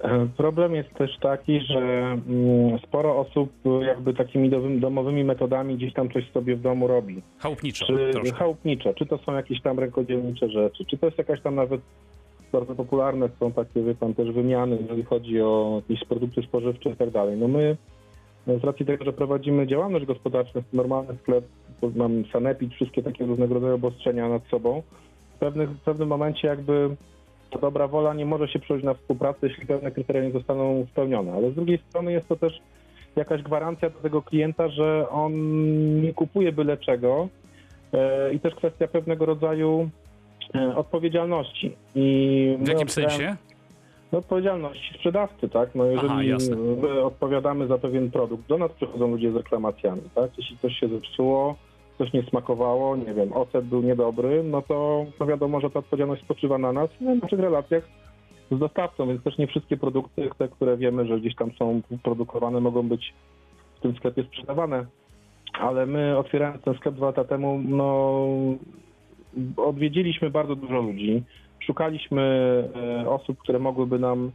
E, 0.03 0.27
Problem 0.37 0.75
jest 0.75 0.93
też 0.93 1.17
taki, 1.17 1.61
że 1.61 1.79
mm, 1.79 2.79
sporo 2.87 3.17
osób 3.19 3.49
jakby 3.81 4.13
takimi 4.13 4.49
domowymi 4.79 5.23
metodami 5.23 5.75
gdzieś 5.77 5.93
tam 5.93 6.09
coś 6.09 6.31
sobie 6.31 6.55
w 6.55 6.61
domu 6.61 6.87
robi. 6.87 7.21
Chałupniczo 7.39 7.85
Czy 7.85 8.11
troszkę. 8.11 8.37
chałupniczo, 8.37 8.93
czy 8.93 9.05
to 9.05 9.17
są 9.17 9.33
jakieś 9.33 9.61
tam 9.61 9.79
rękodzielnicze 9.79 10.49
rzeczy, 10.49 10.85
czy 10.85 10.97
to 10.97 11.05
jest 11.05 11.17
jakaś 11.17 11.41
tam 11.41 11.55
nawet 11.55 11.81
bardzo 12.51 12.75
popularne 12.75 13.29
są 13.39 13.51
takie, 13.51 13.83
wie 13.83 13.95
pan, 13.95 14.13
też 14.13 14.31
wymiany, 14.31 14.77
jeżeli 14.81 15.03
chodzi 15.03 15.41
o 15.41 15.81
jakieś 15.89 16.07
produkty 16.07 16.41
spożywcze 16.41 16.89
i 16.89 16.95
tak 16.95 17.09
dalej. 17.09 17.37
No 17.37 17.47
my 17.47 17.77
e, 18.47 18.59
z 18.59 18.63
racji 18.63 18.85
tego, 18.85 19.05
że 19.05 19.13
prowadzimy 19.13 19.67
działalność 19.67 20.05
gospodarczą, 20.05 20.63
normalny 20.73 21.17
sklep, 21.21 21.45
mam 21.95 22.23
sanepid, 22.33 22.73
wszystkie 22.73 23.03
takie 23.03 23.25
różnego 23.25 23.53
rodzaju 23.53 23.75
obostrzenia 23.75 24.29
nad 24.29 24.47
sobą. 24.47 24.81
W, 25.35 25.39
pewnych, 25.39 25.69
w 25.69 25.79
pewnym 25.79 26.07
momencie 26.07 26.47
jakby 26.47 26.95
ta 27.51 27.59
dobra 27.59 27.87
wola 27.87 28.13
nie 28.13 28.25
może 28.25 28.47
się 28.47 28.59
przełożyć 28.59 28.85
na 28.85 28.93
współpracę, 28.93 29.47
jeśli 29.47 29.65
pewne 29.65 29.91
kryteria 29.91 30.23
nie 30.23 30.31
zostaną 30.31 30.85
spełnione. 30.91 31.33
Ale 31.33 31.51
z 31.51 31.55
drugiej 31.55 31.77
strony 31.89 32.11
jest 32.11 32.27
to 32.27 32.35
też 32.35 32.61
jakaś 33.15 33.41
gwarancja 33.41 33.89
do 33.89 33.99
tego 33.99 34.21
klienta, 34.21 34.69
że 34.69 35.09
on 35.09 35.33
nie 36.01 36.13
kupuje 36.13 36.51
byle 36.51 36.77
czego 36.77 37.27
e, 37.93 38.33
i 38.33 38.39
też 38.39 38.55
kwestia 38.55 38.87
pewnego 38.87 39.25
rodzaju 39.25 39.89
e, 40.55 40.75
odpowiedzialności. 40.75 41.75
I 41.95 42.57
W 42.59 42.67
jakim 42.67 42.89
sensie? 42.89 43.35
no, 44.11 44.19
odpowiedzialności 44.19 44.93
sprzedawcy, 44.93 45.49
tak? 45.49 45.75
No 45.75 45.85
jeżeli 45.85 46.09
Aha, 46.09 46.23
jasne. 46.23 46.57
odpowiadamy 47.03 47.67
za 47.67 47.77
pewien 47.77 48.11
produkt, 48.11 48.47
do 48.47 48.57
nas 48.57 48.71
przychodzą 48.71 49.11
ludzie 49.11 49.31
z 49.31 49.35
reklamacjami, 49.35 50.01
tak? 50.15 50.37
Jeśli 50.37 50.57
coś 50.57 50.73
się 50.77 50.87
zepsuło, 50.87 51.55
coś 52.01 52.13
nie 52.13 52.23
smakowało, 52.23 52.95
nie 52.95 53.13
wiem, 53.13 53.33
ocet 53.33 53.65
był 53.65 53.81
niedobry, 53.81 54.43
no 54.43 54.61
to, 54.61 55.05
to 55.19 55.25
wiadomo, 55.25 55.61
że 55.61 55.69
ta 55.69 55.79
odpowiedzialność 55.79 56.23
spoczywa 56.23 56.57
na 56.57 56.73
nas 56.73 56.89
na 57.01 57.15
naszych 57.15 57.39
relacjach 57.39 57.83
z 58.51 58.59
dostawcą, 58.59 59.07
więc 59.07 59.23
też 59.23 59.37
nie 59.37 59.47
wszystkie 59.47 59.77
produkty, 59.77 60.29
te, 60.37 60.47
które 60.47 60.77
wiemy, 60.77 61.05
że 61.05 61.19
gdzieś 61.19 61.35
tam 61.35 61.51
są 61.51 61.81
produkowane, 62.03 62.59
mogą 62.59 62.87
być 62.87 63.13
w 63.75 63.79
tym 63.81 63.95
sklepie 63.95 64.23
sprzedawane. 64.23 64.85
Ale 65.59 65.85
my 65.85 66.17
otwierając 66.17 66.61
ten 66.63 66.73
sklep 66.73 66.95
dwa 66.95 67.05
lata 67.05 67.23
temu, 67.23 67.61
no 67.65 68.17
odwiedziliśmy 69.57 70.29
bardzo 70.29 70.55
dużo 70.55 70.81
ludzi, 70.81 71.23
szukaliśmy 71.59 72.21
e, 72.75 73.09
osób, 73.09 73.37
które 73.37 73.59
mogłyby 73.59 73.99
nam 73.99 74.31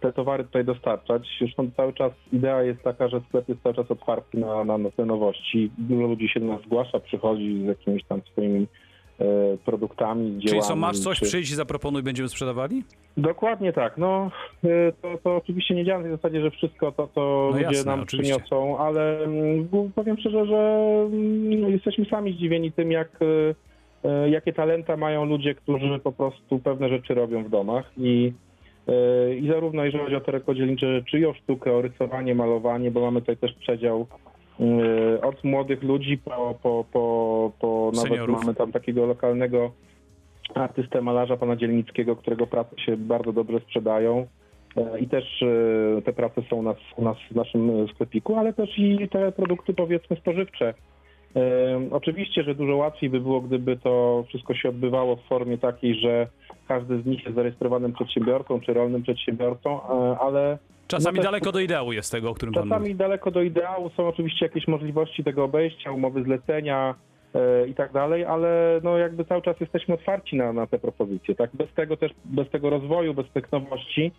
te 0.00 0.12
towary 0.12 0.44
tutaj 0.44 0.64
dostarczać. 0.64 1.28
Zresztą 1.40 1.70
cały 1.76 1.92
czas 1.92 2.12
idea 2.32 2.62
jest 2.62 2.82
taka, 2.82 3.08
że 3.08 3.20
sklep 3.28 3.48
jest 3.48 3.62
cały 3.62 3.74
czas 3.74 3.90
otwarty 3.90 4.38
na, 4.38 4.64
na, 4.64 4.78
na 4.78 4.90
te 4.90 5.04
nowości. 5.04 5.70
Dużo 5.78 6.06
ludzi 6.06 6.28
się 6.28 6.40
do 6.40 6.46
nas 6.46 6.62
zgłasza, 6.62 7.00
przychodzi 7.00 7.62
z 7.62 7.66
jakimiś 7.66 8.04
tam 8.04 8.20
swoimi 8.32 8.66
e, 9.20 9.24
produktami, 9.64 10.24
dziełami. 10.24 10.42
Czyli 10.48 10.60
co, 10.60 10.76
masz 10.76 10.98
coś, 10.98 11.18
czy- 11.18 11.24
przyjdź 11.24 11.50
i 11.50 11.54
zaproponuj, 11.54 12.02
będziemy 12.02 12.28
sprzedawali? 12.28 12.82
Dokładnie 13.16 13.72
tak. 13.72 13.98
No, 13.98 14.30
y, 14.64 14.68
to, 15.02 15.18
to 15.24 15.36
oczywiście 15.36 15.74
nie 15.74 15.84
działa 15.84 15.98
na 15.98 16.04
tej 16.08 16.16
zasadzie, 16.16 16.40
że 16.40 16.50
wszystko 16.50 16.92
to, 16.92 17.06
to 17.06 17.20
No 17.52 17.58
ludzie 17.58 17.76
jasne, 17.76 17.90
nam 17.90 18.00
oczywiście. 18.00 18.34
przyniosą, 18.34 18.78
ale 18.78 19.24
mm, 19.24 19.68
bo 19.68 19.86
powiem 19.94 20.18
szczerze, 20.18 20.46
że 20.46 20.56
mm, 21.12 21.70
jesteśmy 21.72 22.04
sami 22.04 22.32
zdziwieni 22.32 22.72
tym, 22.72 22.92
jak, 22.92 23.22
y, 23.22 23.54
jakie 24.30 24.52
talenta 24.52 24.96
mają 24.96 25.24
ludzie, 25.24 25.54
którzy 25.54 25.98
po 25.98 26.12
prostu 26.12 26.58
pewne 26.58 26.88
rzeczy 26.88 27.14
robią 27.14 27.44
w 27.44 27.48
domach 27.50 27.90
i 27.96 28.32
i 29.40 29.48
zarówno 29.48 29.84
jeżeli 29.84 30.04
chodzi 30.04 30.16
o 30.16 30.20
te 30.20 30.32
rękodzielnicze 30.32 30.94
rzeczy, 30.98 31.18
i 31.18 31.26
o 31.26 31.34
sztukę, 31.34 31.72
o 31.72 31.82
rysowanie, 31.82 32.34
malowanie, 32.34 32.90
bo 32.90 33.00
mamy 33.00 33.20
tutaj 33.20 33.36
też 33.36 33.52
przedział 33.52 34.06
y, 34.60 35.20
od 35.20 35.44
młodych 35.44 35.82
ludzi 35.82 36.18
po, 36.18 36.58
po, 36.62 36.84
po, 36.92 37.52
po 37.60 37.92
nawet 37.94 38.28
mamy 38.28 38.54
tam 38.54 38.72
takiego 38.72 39.06
lokalnego 39.06 39.70
artystę 40.54 41.02
malarza 41.02 41.36
pana 41.36 41.56
Dzielnickiego, 41.56 42.16
którego 42.16 42.46
prace 42.46 42.78
się 42.78 42.96
bardzo 42.96 43.32
dobrze 43.32 43.60
sprzedają. 43.60 44.26
E, 44.76 44.98
I 45.00 45.08
też 45.08 45.42
e, 45.42 46.02
te 46.02 46.12
prace 46.12 46.42
są 46.50 46.56
u 46.56 46.62
nas, 46.62 46.76
u 46.96 47.04
nas 47.04 47.16
w 47.30 47.34
naszym 47.34 47.70
e, 47.70 47.88
sklepiku, 47.94 48.36
ale 48.36 48.52
też 48.52 48.78
i 48.78 49.08
te 49.08 49.32
produkty 49.32 49.74
powiedzmy 49.74 50.16
spożywcze. 50.16 50.74
Oczywiście, 51.90 52.42
że 52.42 52.54
dużo 52.54 52.76
łatwiej 52.76 53.10
by 53.10 53.20
było, 53.20 53.40
gdyby 53.40 53.76
to 53.76 54.24
wszystko 54.28 54.54
się 54.54 54.68
odbywało 54.68 55.16
w 55.16 55.22
formie 55.22 55.58
takiej, 55.58 55.94
że 56.00 56.26
każdy 56.68 57.02
z 57.02 57.06
nich 57.06 57.24
jest 57.24 57.36
zarejestrowanym 57.36 57.92
przedsiębiorcą 57.92 58.60
czy 58.60 58.72
rolnym 58.74 59.02
przedsiębiorcą, 59.02 59.80
e, 59.82 60.18
ale 60.18 60.58
Czasami 60.88 61.16
No 61.16 61.22
też- 61.22 61.30
daleko 61.30 61.52
do 61.52 61.60
ideału 61.60 61.92
jest 61.92 62.12
tego, 62.12 62.30
o 62.30 62.34
którym 62.34 62.54
pan 62.54 62.62
mówi. 62.62 62.70
Czasami 62.74 62.94
daleko 62.94 63.30
do 63.30 63.42
ideału 63.42 63.90
są 63.96 64.08
oczywiście 64.08 64.46
jakieś 64.46 64.68
możliwości 64.68 65.24
tego 65.24 65.44
obejścia, 65.44 65.92
umowy 65.92 66.22
zlecenia 66.22 66.94
e, 67.34 67.68
i 67.68 67.74
tak 67.74 67.92
dalej, 67.92 68.24
ale 68.24 68.80
no 68.84 68.98
jakby 68.98 69.24
cały 69.24 69.42
czas 69.42 69.60
jesteśmy 69.60 69.94
otwarci 69.94 70.36
na, 70.36 70.52
na 70.52 70.66
te 70.66 70.78
propozycje. 70.78 71.34
Tak? 71.34 71.50
Bez 71.54 71.72
tego 71.74 71.96
też, 71.96 72.12
bez 72.24 72.50
tego 72.50 72.70
rozwoju, 72.70 73.14
bez 73.14 73.30
tych 73.30 73.52
nowości, 73.52 74.12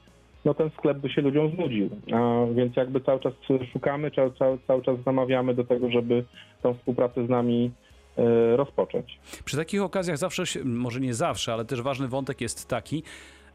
no 0.46 0.54
ten 0.54 0.70
sklep 0.70 0.98
by 0.98 1.10
się 1.10 1.22
ludziom 1.22 1.52
znudził. 1.56 1.90
A, 2.14 2.46
więc 2.54 2.76
jakby 2.76 3.02
cały 3.02 3.20
czas 3.20 3.34
szukamy, 3.74 4.12
cały, 4.12 4.32
cały, 4.32 4.58
cały 4.68 4.82
czas 4.82 4.96
namawiamy 5.06 5.54
do 5.54 5.64
tego, 5.64 5.90
żeby 5.90 6.26
tą 6.64 6.74
współpracę 6.74 7.26
z 7.26 7.30
nami 7.30 7.72
e, 8.18 8.58
rozpocząć. 8.58 9.20
Przy 9.46 9.58
takich 9.58 9.82
okazjach 9.82 10.18
zawsze, 10.18 10.46
się, 10.46 10.64
może 10.64 11.00
nie 11.00 11.14
zawsze, 11.14 11.54
ale 11.54 11.66
też 11.66 11.82
ważny 11.82 12.08
wątek 12.08 12.42
jest 12.42 12.68
taki, 12.68 13.04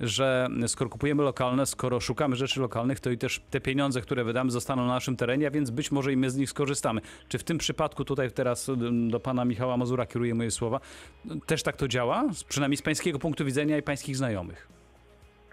że 0.00 0.48
skoro 0.66 0.90
kupujemy 0.90 1.22
lokalne, 1.22 1.66
skoro 1.66 2.00
szukamy 2.00 2.36
rzeczy 2.36 2.60
lokalnych, 2.60 3.00
to 3.00 3.10
i 3.10 3.18
też 3.18 3.40
te 3.50 3.60
pieniądze, 3.60 4.00
które 4.00 4.24
wydamy, 4.24 4.50
zostaną 4.50 4.86
na 4.86 4.92
naszym 4.92 5.16
terenie, 5.16 5.46
a 5.46 5.50
więc 5.50 5.70
być 5.70 5.92
może 5.92 6.12
i 6.12 6.16
my 6.16 6.30
z 6.30 6.36
nich 6.36 6.50
skorzystamy. 6.50 7.00
Czy 7.28 7.38
w 7.38 7.44
tym 7.44 7.58
przypadku, 7.58 8.04
tutaj 8.04 8.30
teraz 8.30 8.68
mm, 8.68 9.10
do 9.10 9.20
pana 9.20 9.44
Michała 9.44 9.76
Mazura 9.76 10.06
kieruję 10.06 10.34
moje 10.34 10.50
słowa, 10.50 10.80
też 11.46 11.62
tak 11.62 11.76
to 11.76 11.88
działa? 11.88 12.24
Przynajmniej 12.48 12.76
z 12.76 12.82
pańskiego 12.82 13.18
punktu 13.18 13.44
widzenia 13.44 13.78
i 13.78 13.82
pańskich 13.82 14.16
znajomych. 14.16 14.68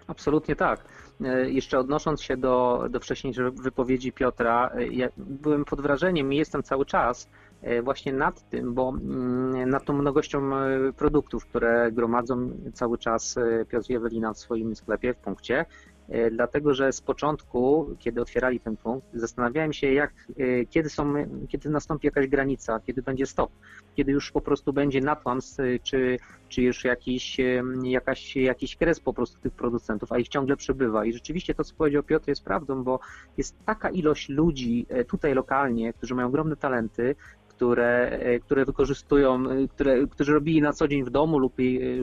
Absolutnie 0.07 0.55
tak. 0.55 0.85
E, 1.25 1.49
Jeszcze 1.49 1.79
odnosząc 1.79 2.21
się 2.21 2.37
do, 2.37 2.85
do 2.89 2.99
wcześniejszej 2.99 3.51
wypowiedzi 3.51 4.11
Piotra, 4.11 4.71
e, 4.75 4.87
ja 4.87 5.09
byłem 5.17 5.65
pod 5.65 5.81
wrażeniem 5.81 6.33
i 6.33 6.37
jestem 6.37 6.63
cały 6.63 6.85
czas 6.85 7.29
e, 7.61 7.81
właśnie 7.81 8.13
nad 8.13 8.49
tym, 8.49 8.73
bo 8.73 8.89
mm, 8.89 9.69
nad 9.69 9.85
tą 9.85 9.93
mnogością 9.93 10.49
produktów, 10.97 11.45
które 11.45 11.91
gromadzą 11.91 12.51
cały 12.73 12.97
czas 12.97 13.35
Piotr 13.69 13.91
i 13.91 13.95
Ewelina 13.95 14.33
w 14.33 14.37
swoim 14.39 14.75
sklepie, 14.75 15.13
w 15.13 15.17
punkcie. 15.17 15.65
E, 16.11 16.31
Dlatego, 16.31 16.73
że 16.73 16.93
z 16.93 17.01
początku, 17.01 17.95
kiedy 17.99 18.21
otwierali 18.21 18.59
ten 18.59 18.77
punkt, 18.77 19.07
zastanawiałem 19.13 19.73
się, 19.73 19.93
jak, 19.93 20.13
e, 20.37 20.65
kiedy, 20.65 20.89
są, 20.89 21.13
kiedy 21.49 21.69
nastąpi 21.69 22.07
jakaś 22.07 22.27
granica, 22.27 22.79
kiedy 22.79 23.01
będzie 23.01 23.25
stop, 23.25 23.51
kiedy 23.95 24.11
już 24.11 24.31
po 24.31 24.41
prostu 24.41 24.73
będzie 24.73 25.01
natłams, 25.01 25.57
czy 25.83 26.17
czy 26.51 26.61
już 26.61 26.83
jakiś, 26.83 27.37
jakaś, 27.83 28.35
jakiś 28.35 28.75
kres 28.75 28.99
po 28.99 29.13
prostu 29.13 29.39
tych 29.39 29.53
producentów, 29.53 30.11
a 30.11 30.17
ich 30.17 30.27
ciągle 30.27 30.57
przybywa. 30.57 31.05
I 31.05 31.13
rzeczywiście 31.13 31.53
to, 31.53 31.63
co 31.63 31.75
powiedział 31.75 32.03
Piotr, 32.03 32.29
jest 32.29 32.43
prawdą, 32.43 32.83
bo 32.83 32.99
jest 33.37 33.55
taka 33.65 33.89
ilość 33.89 34.29
ludzi 34.29 34.85
e, 34.89 35.05
tutaj 35.05 35.33
lokalnie, 35.33 35.93
którzy 35.93 36.15
mają 36.15 36.27
ogromne 36.27 36.55
talenty, 36.55 37.15
które, 37.47 38.19
które 38.41 38.65
wykorzystują, 38.65 39.43
które, 39.69 40.07
którzy 40.07 40.33
robili 40.33 40.61
na 40.61 40.73
co 40.73 40.87
dzień 40.87 41.03
w 41.03 41.09
domu 41.09 41.39
lub 41.39 41.53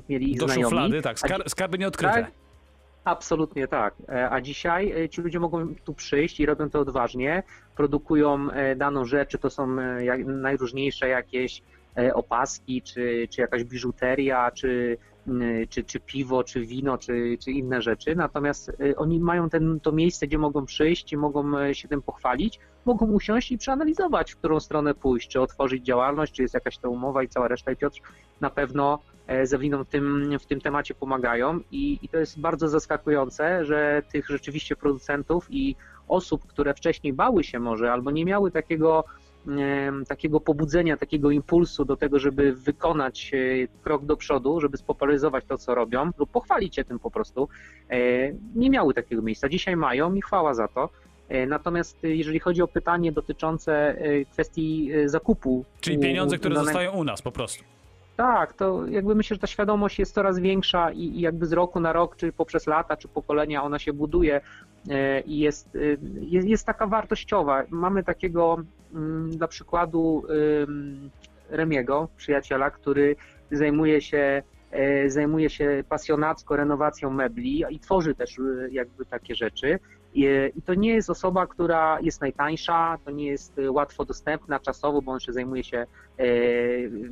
mieli 0.08 0.30
ich 0.32 0.38
Do 0.38 0.46
znajomi. 0.46 0.64
szuflady, 0.64 1.02
tak, 1.02 1.16
skar- 1.16 1.48
skarby 1.48 1.78
nieodkryte. 1.78 2.14
Tak? 2.14 2.47
Absolutnie 3.04 3.68
tak. 3.68 3.94
E, 4.08 4.30
A 4.30 4.40
dzisiaj 4.40 5.02
e, 5.02 5.08
ci 5.08 5.20
ludzie 5.20 5.40
mogą 5.40 5.74
tu 5.84 5.94
przyjść 5.94 6.40
i 6.40 6.46
robią 6.46 6.70
to 6.70 6.80
odważnie, 6.80 7.42
produkują 7.76 8.50
e, 8.50 8.76
daną 8.76 9.04
rzecz, 9.04 9.28
czy 9.28 9.38
to 9.38 9.50
są 9.50 9.76
najróżniejsze 10.26 11.08
jakieś 11.08 11.62
opaski, 12.14 12.82
czy, 12.82 13.28
czy 13.30 13.40
jakaś 13.40 13.64
biżuteria, 13.64 14.50
czy, 14.50 14.98
czy, 15.68 15.84
czy 15.84 16.00
piwo, 16.00 16.44
czy 16.44 16.66
wino, 16.66 16.98
czy, 16.98 17.36
czy 17.44 17.50
inne 17.52 17.82
rzeczy. 17.82 18.16
Natomiast 18.16 18.72
oni 18.96 19.20
mają 19.20 19.50
ten, 19.50 19.80
to 19.80 19.92
miejsce, 19.92 20.26
gdzie 20.26 20.38
mogą 20.38 20.66
przyjść 20.66 21.16
mogą 21.16 21.72
się 21.74 21.88
tym 21.88 22.02
pochwalić, 22.02 22.60
mogą 22.84 23.06
usiąść 23.06 23.52
i 23.52 23.58
przeanalizować, 23.58 24.32
w 24.32 24.36
którą 24.36 24.60
stronę 24.60 24.94
pójść, 24.94 25.28
czy 25.28 25.40
otworzyć 25.40 25.84
działalność, 25.84 26.32
czy 26.32 26.42
jest 26.42 26.54
jakaś 26.54 26.78
ta 26.78 26.88
umowa 26.88 27.22
i 27.22 27.28
cała 27.28 27.48
reszta. 27.48 27.72
I 27.72 27.76
Piotr 27.76 28.00
na 28.40 28.50
pewno 28.50 28.98
z 29.44 29.52
Eweliną 29.52 29.84
w 29.84 29.88
tym, 29.88 30.38
w 30.38 30.46
tym 30.46 30.60
temacie 30.60 30.94
pomagają 30.94 31.60
i, 31.72 31.98
i 32.02 32.08
to 32.08 32.18
jest 32.18 32.40
bardzo 32.40 32.68
zaskakujące, 32.68 33.64
że 33.64 34.02
tych 34.12 34.28
rzeczywiście 34.28 34.76
producentów 34.76 35.46
i 35.50 35.76
osób, 36.08 36.46
które 36.46 36.74
wcześniej 36.74 37.12
bały 37.12 37.44
się 37.44 37.58
może 37.58 37.92
albo 37.92 38.10
nie 38.10 38.24
miały 38.24 38.50
takiego, 38.50 39.04
em, 39.48 40.04
takiego 40.04 40.40
pobudzenia, 40.40 40.96
takiego 40.96 41.30
impulsu 41.30 41.84
do 41.84 41.96
tego, 41.96 42.18
żeby 42.18 42.52
wykonać 42.52 43.30
e, 43.34 43.68
krok 43.82 44.04
do 44.04 44.16
przodu, 44.16 44.60
żeby 44.60 44.76
spopularyzować 44.76 45.44
to, 45.48 45.58
co 45.58 45.74
robią 45.74 46.10
lub 46.18 46.30
pochwalić 46.30 46.76
się 46.76 46.84
tym 46.84 46.98
po 46.98 47.10
prostu, 47.10 47.48
e, 47.90 47.96
nie 48.54 48.70
miały 48.70 48.94
takiego 48.94 49.22
miejsca. 49.22 49.48
Dzisiaj 49.48 49.76
mają 49.76 50.14
i 50.14 50.22
chwała 50.22 50.54
za 50.54 50.68
to. 50.68 50.88
E, 51.28 51.46
Natomiast 51.46 52.04
e, 52.04 52.08
jeżeli 52.08 52.38
chodzi 52.38 52.62
o 52.62 52.68
pytanie 52.68 53.12
dotyczące 53.12 53.72
e, 53.98 54.24
kwestii 54.24 54.90
e, 54.92 55.08
zakupu. 55.08 55.64
Czyli 55.80 55.98
pieniądze, 55.98 56.38
które 56.38 56.54
danego- 56.54 56.64
zostają 56.64 56.92
u 56.92 57.04
nas 57.04 57.22
po 57.22 57.32
prostu. 57.32 57.64
Tak, 58.18 58.52
to 58.52 58.86
jakby 58.86 59.14
myślę, 59.14 59.34
że 59.34 59.40
ta 59.40 59.46
świadomość 59.46 59.98
jest 59.98 60.14
coraz 60.14 60.38
większa 60.38 60.90
i, 60.90 61.00
i 61.00 61.20
jakby 61.20 61.46
z 61.46 61.52
roku 61.52 61.80
na 61.80 61.92
rok, 61.92 62.16
czy 62.16 62.32
poprzez 62.32 62.66
lata, 62.66 62.96
czy 62.96 63.08
pokolenia 63.08 63.62
ona 63.62 63.78
się 63.78 63.92
buduje 63.92 64.40
e, 64.90 65.20
i 65.20 65.38
jest, 65.38 65.76
e, 65.76 65.78
jest, 66.20 66.48
jest 66.48 66.66
taka 66.66 66.86
wartościowa. 66.86 67.64
Mamy 67.70 68.04
takiego 68.04 68.56
mm, 68.94 69.30
dla 69.30 69.48
przykładu 69.48 70.22
Remiego, 71.50 72.08
przyjaciela, 72.16 72.70
który 72.70 73.16
zajmuje 73.50 74.00
się 74.00 74.42
e, 74.70 75.10
zajmuje 75.10 75.50
się 75.50 75.84
pasjonacko 75.88 76.56
renowacją 76.56 77.10
mebli 77.10 77.64
i 77.70 77.80
tworzy 77.80 78.14
też 78.14 78.40
jakby 78.70 79.04
takie 79.06 79.34
rzeczy. 79.34 79.78
I, 80.14 80.26
to 80.64 80.74
nie 80.74 80.90
jest 80.90 81.10
osoba, 81.10 81.46
która 81.46 82.00
jest 82.00 82.20
najtańsza, 82.20 82.98
to 83.04 83.10
nie 83.10 83.26
jest 83.26 83.58
e, 83.58 83.70
łatwo 83.70 84.04
dostępna 84.04 84.60
czasowo, 84.60 85.02
bo 85.02 85.12
on 85.12 85.20
się 85.20 85.32
zajmuje 85.32 85.64
się 85.64 85.86
e, 86.18 86.26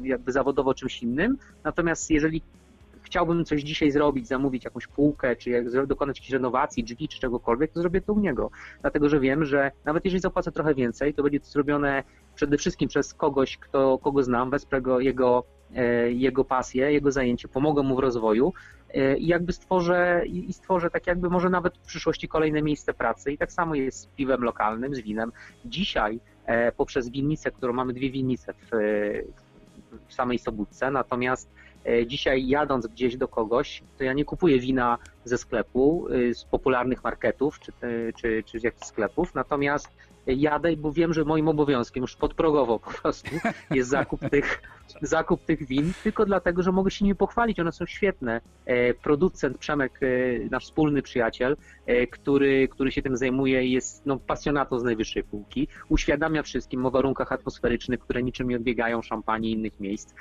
jakby 0.03 0.33
zawodowo 0.33 0.75
czymś 0.75 1.03
innym. 1.03 1.39
Natomiast 1.65 2.11
jeżeli 2.11 2.43
chciałbym 3.07 3.45
coś 3.45 3.63
dzisiaj 3.63 3.91
zrobić, 3.91 4.29
zamówić 4.29 4.65
jakąś 4.65 4.87
półkę, 4.87 5.37
czy 5.37 5.51
jak 5.51 5.87
dokonać 5.87 6.19
jakiejś 6.19 6.33
renowacji, 6.33 6.85
drzwi, 6.85 7.09
czy 7.09 7.21
czegokolwiek, 7.21 7.73
to 7.73 7.81
zrobię 7.81 8.01
to 8.01 8.13
u 8.13 8.21
niego. 8.21 8.51
Dlatego, 8.81 9.09
że 9.09 9.21
wiem, 9.21 9.45
że 9.45 9.71
nawet 9.85 10.05
jeżeli 10.05 10.21
zapłacę 10.21 10.53
trochę 10.53 10.75
więcej, 10.75 11.15
to 11.15 11.23
będzie 11.23 11.41
to 11.41 11.47
zrobione 11.47 12.03
przede 12.35 12.59
wszystkim 12.59 12.89
przez 12.89 13.15
kogoś, 13.15 13.57
kto, 13.57 13.99
kogo 13.99 14.23
znam, 14.23 14.51
wesprę 14.51 14.83
go, 14.83 15.01
jego, 15.01 15.45
e, 15.75 16.13
jego 16.13 16.45
pasję, 16.45 16.93
jego 16.93 17.13
zajęcie, 17.13 17.49
pomogę 17.49 17.83
mu 17.83 17.97
w 17.97 17.99
rozwoju 17.99 18.53
i 19.19 19.27
jakby 19.27 19.53
stworzę, 19.53 20.23
i 20.27 20.53
stworzę 20.53 20.91
tak 20.91 21.07
jakby 21.07 21.31
może 21.31 21.51
nawet 21.51 21.79
w 21.79 21.87
przyszłości 21.87 22.29
kolejne 22.29 22.63
miejsce 22.63 22.95
pracy. 22.95 23.33
I 23.33 23.39
tak 23.39 23.53
samo 23.53 23.75
jest 23.75 23.99
z 23.99 24.07
piwem 24.07 24.43
lokalnym, 24.43 24.95
z 24.95 25.01
winem. 25.01 25.33
Dzisiaj 25.65 26.21
e, 26.47 26.73
poprzez 26.73 27.09
winnicę, 27.09 27.51
którą 27.51 27.73
mamy 27.73 27.93
dwie 27.93 28.11
winnice 28.11 28.53
w, 28.53 28.69
w 30.09 30.15
samej 30.15 30.39
Sobótce, 30.39 30.91
natomiast 30.91 31.51
e, 31.87 32.07
dzisiaj 32.07 32.49
jadąc 32.49 32.87
gdzieś 32.87 33.17
do 33.17 33.29
kogoś, 33.29 33.83
to 33.99 34.05
ja 34.05 34.13
nie 34.13 34.25
kupuję 34.25 34.61
wina 34.61 34.99
ze 35.25 35.39
sklepu, 35.39 36.07
z 36.33 36.45
popularnych 36.45 37.05
marketów 37.05 37.61
czy, 37.61 37.73
czy, 38.17 38.43
czy 38.47 38.61
z 38.61 38.63
jakichś 38.63 38.87
sklepów, 38.87 39.35
natomiast 39.35 39.89
jadę, 40.27 40.77
bo 40.77 40.93
wiem, 40.93 41.15
że 41.15 41.25
moim 41.25 41.49
obowiązkiem 41.49 42.03
już 42.03 42.17
podprogowo 42.17 42.79
po 42.79 42.91
prostu 42.91 43.31
jest 43.71 43.91
zakup 43.91 44.21
tych, 44.31 44.63
zakup 45.03 45.45
tych 45.45 45.67
win, 45.67 45.93
tylko 46.03 46.27
dlatego, 46.27 46.63
że 46.63 46.73
mogę 46.73 46.91
się 46.91 47.05
nimi 47.05 47.15
pochwalić, 47.15 47.61
one 47.61 47.73
są 47.73 47.87
świetne. 47.87 48.41
E, 48.67 48.95
Producent 48.95 49.59
Przemek, 49.59 50.01
e, 50.03 50.07
nasz 50.51 50.65
wspólny 50.65 51.03
przyjaciel, 51.03 51.57
e, 51.87 52.07
który, 52.07 52.69
który 52.69 52.93
się 52.93 53.03
tym 53.03 53.17
zajmuje 53.17 53.65
i 53.65 53.73
jest 53.73 54.07
no, 54.07 54.19
pasjonatą 54.19 54.79
z 54.79 54.85
najwyższej 54.85 55.25
półki, 55.25 55.69
uświadamia 55.89 56.43
wszystkim 56.43 56.87
o 56.87 56.91
warunkach 56.91 57.33
atmosferycznych, 57.33 58.01
które 58.01 58.23
niczym 58.23 58.49
nie 58.49 58.57
odbiegają 58.57 59.03
szampanii 59.03 59.53
innych 59.53 59.81
miejsc. 59.81 60.15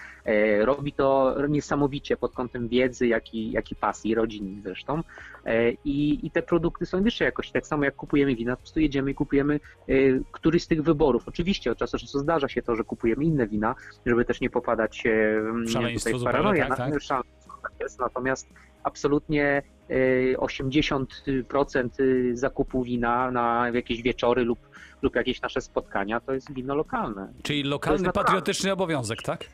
Robi 0.61 0.93
to 0.93 1.35
niesamowicie 1.49 2.17
pod 2.17 2.33
kątem 2.33 2.67
wiedzy, 2.67 3.07
jak 3.07 3.33
i, 3.33 3.51
jak 3.51 3.71
i 3.71 3.75
pasji, 3.75 4.15
rodzinnej 4.15 4.61
zresztą. 4.61 5.03
I, 5.85 6.19
I 6.25 6.31
te 6.31 6.41
produkty 6.41 6.85
są 6.85 7.03
wyższej 7.03 7.25
jakości. 7.25 7.53
Tak 7.53 7.67
samo 7.67 7.83
jak 7.83 7.95
kupujemy 7.95 8.35
wina, 8.35 8.55
po 8.55 8.61
prostu 8.61 8.79
jedziemy 8.79 9.11
i 9.11 9.15
kupujemy 9.15 9.59
któryś 10.31 10.63
z 10.63 10.67
tych 10.67 10.83
wyborów. 10.83 11.27
Oczywiście 11.27 11.71
od 11.71 11.77
czasu 11.77 11.97
do 11.97 12.01
czasu 12.01 12.19
zdarza 12.19 12.47
się 12.47 12.61
to, 12.61 12.75
że 12.75 12.83
kupujemy 12.83 13.23
inne 13.23 13.47
wina, 13.47 13.75
żeby 14.05 14.25
też 14.25 14.41
nie 14.41 14.49
popadać 14.49 15.03
e, 15.05 15.41
nie, 15.61 15.67
Szaleństwo 15.67 16.09
tutaj 16.09 16.21
w 16.21 16.23
paranoję. 16.23 16.65
tak, 16.67 16.77
tak. 16.77 17.01
Szaleństwo, 17.01 17.53
tak 17.63 17.71
jest. 17.79 17.99
Natomiast 17.99 18.47
absolutnie 18.83 19.61
e, 19.89 20.37
80% 20.37 21.89
zakupu 22.33 22.83
wina 22.83 23.31
na 23.31 23.69
jakieś 23.73 24.01
wieczory 24.01 24.43
lub, 24.43 24.59
lub 25.01 25.15
jakieś 25.15 25.41
nasze 25.41 25.61
spotkania 25.61 26.19
to 26.19 26.33
jest 26.33 26.53
wino 26.53 26.75
lokalne. 26.75 27.33
Czyli 27.43 27.63
lokalny, 27.63 28.11
patriotyczny 28.11 28.71
obowiązek, 28.71 29.21
tak? 29.21 29.45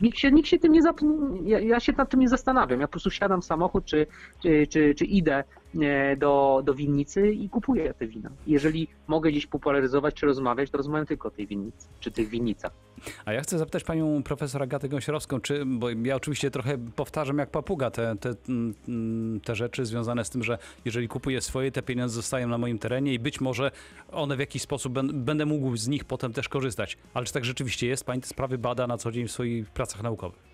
Nikt 0.00 0.18
się, 0.18 0.32
nikt 0.32 0.48
się 0.48 0.58
tym 0.58 0.72
nie 0.72 0.82
zap... 0.82 1.00
ja, 1.44 1.60
ja 1.60 1.80
się 1.80 1.92
nad 1.92 2.10
tym 2.10 2.20
nie 2.20 2.28
zastanawiam. 2.28 2.80
Ja 2.80 2.86
po 2.86 2.90
prostu 2.90 3.10
siadam 3.10 3.42
w 3.42 3.44
samochód, 3.44 3.84
czy, 3.84 4.06
czy, 4.42 4.66
czy, 4.66 4.94
czy 4.94 5.04
idę 5.04 5.44
do, 6.16 6.62
do 6.64 6.74
winnicy 6.74 7.30
i 7.30 7.48
kupuję 7.48 7.94
te 7.94 8.06
wina. 8.06 8.30
Jeżeli 8.46 8.88
mogę 9.06 9.30
gdzieś 9.30 9.46
popularyzować 9.46 10.14
czy 10.14 10.26
rozmawiać, 10.26 10.70
to 10.70 10.78
rozmawiam 10.78 11.06
tylko 11.06 11.28
o 11.28 11.30
tej 11.30 11.46
winnicy, 11.46 11.88
czy 12.00 12.10
tych 12.10 12.28
winnicach. 12.28 12.72
A 13.24 13.32
ja 13.32 13.40
chcę 13.40 13.58
zapytać 13.58 13.84
panią 13.84 14.22
profesor 14.22 14.62
Agatę 14.62 14.88
Gąsiorowską, 14.88 15.40
czy, 15.40 15.64
bo 15.66 15.90
ja 15.90 16.16
oczywiście 16.16 16.50
trochę 16.50 16.78
powtarzam 16.96 17.38
jak 17.38 17.50
papuga 17.50 17.90
te, 17.90 18.16
te, 18.16 18.34
mm, 18.48 19.40
te 19.44 19.54
rzeczy 19.54 19.86
związane 19.86 20.24
z 20.24 20.30
tym, 20.30 20.44
że 20.44 20.58
jeżeli 20.84 21.08
kupuję 21.08 21.40
swoje, 21.40 21.72
te 21.72 21.82
pieniądze 21.82 22.14
zostają 22.14 22.48
na 22.48 22.58
moim 22.58 22.78
terenie 22.78 23.14
i 23.14 23.18
być 23.18 23.40
może 23.40 23.70
one 24.12 24.36
w 24.36 24.40
jakiś 24.40 24.62
sposób 24.62 24.92
będę 25.12 25.46
mógł 25.46 25.76
z 25.76 25.88
nich 25.88 26.04
potem 26.04 26.32
też 26.32 26.48
korzystać. 26.48 26.98
Ale 27.14 27.26
czy 27.26 27.32
tak 27.32 27.44
rzeczywiście 27.44 27.86
jest? 27.86 28.04
Pani 28.04 28.20
te 28.20 28.26
sprawy 28.26 28.58
bada 28.58 28.86
na 28.86 28.98
co 28.98 29.12
dzień 29.12 29.28
w 29.28 29.32
swoich 29.32 29.70
pracach 29.70 30.02
naukowych. 30.02 30.47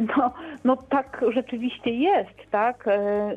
No, 0.00 0.32
no 0.64 0.76
tak 0.76 1.24
rzeczywiście 1.34 1.90
jest, 1.90 2.50
tak. 2.50 2.88
E, 2.88 3.36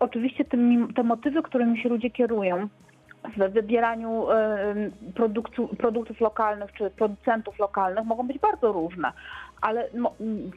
Oczywiście 0.00 0.44
te, 0.44 0.56
te 0.96 1.02
motywy, 1.02 1.42
którymi 1.42 1.82
się 1.82 1.88
ludzie 1.88 2.10
kierują 2.10 2.68
w 3.36 3.52
wybieraniu 3.52 4.30
e, 4.30 4.74
produktu, 5.14 5.68
produktów 5.68 6.20
lokalnych 6.20 6.72
czy 6.72 6.90
producentów 6.90 7.58
lokalnych 7.58 8.04
mogą 8.04 8.26
być 8.26 8.38
bardzo 8.38 8.72
różne, 8.72 9.12
ale 9.60 9.88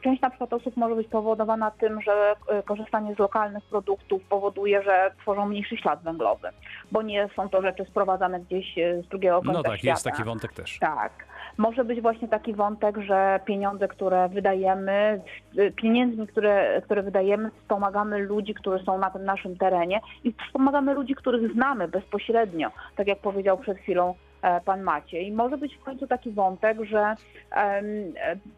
część 0.03 0.21
na 0.21 0.29
przykład 0.29 0.53
osób 0.53 0.77
może 0.77 0.95
być 0.95 1.07
powodowana 1.07 1.71
tym, 1.71 2.01
że 2.01 2.35
e, 2.49 2.63
korzystanie 2.63 3.15
z 3.15 3.19
lokalnych 3.19 3.63
produktów 3.63 4.23
powoduje, 4.23 4.83
że 4.83 5.11
tworzą 5.21 5.45
mniejszy 5.45 5.77
ślad 5.77 6.03
węglowy, 6.03 6.47
bo 6.91 7.01
nie 7.01 7.29
są 7.35 7.49
to 7.49 7.61
rzeczy 7.61 7.85
sprowadzane 7.85 8.39
gdzieś 8.39 8.75
z 9.05 9.07
drugiego 9.07 9.35
końca 9.41 9.53
No 9.53 9.63
tak, 9.63 9.77
świata. 9.79 9.91
jest 9.91 10.03
taki 10.03 10.23
wątek 10.23 10.53
też. 10.53 10.79
Tak. 10.79 11.28
Może 11.59 11.85
być 11.85 12.01
właśnie 12.01 12.27
taki 12.27 12.53
wątek, 12.53 12.97
że 12.97 13.39
pieniądze, 13.45 13.87
które 13.87 14.29
wydajemy, 14.29 15.21
y, 15.57 15.71
pieniędzmi, 15.71 16.27
które, 16.27 16.81
które 16.81 17.03
wydajemy, 17.03 17.51
wspomagamy 17.51 18.19
ludzi, 18.19 18.53
którzy 18.53 18.83
są 18.83 18.97
na 18.97 19.09
tym 19.09 19.25
naszym 19.25 19.57
terenie 19.57 19.99
i 20.23 20.33
wspomagamy 20.47 20.93
ludzi, 20.93 21.15
których 21.15 21.53
znamy 21.53 21.87
bezpośrednio, 21.87 22.71
tak 22.95 23.07
jak 23.07 23.19
powiedział 23.19 23.57
przed 23.57 23.77
chwilą 23.77 24.15
e, 24.41 24.61
pan 24.61 24.81
Maciej. 24.81 25.31
Może 25.31 25.57
być 25.57 25.75
w 25.75 25.83
końcu 25.83 26.07
taki 26.07 26.31
wątek, 26.31 26.77
że 26.81 27.15
e, 27.51 27.81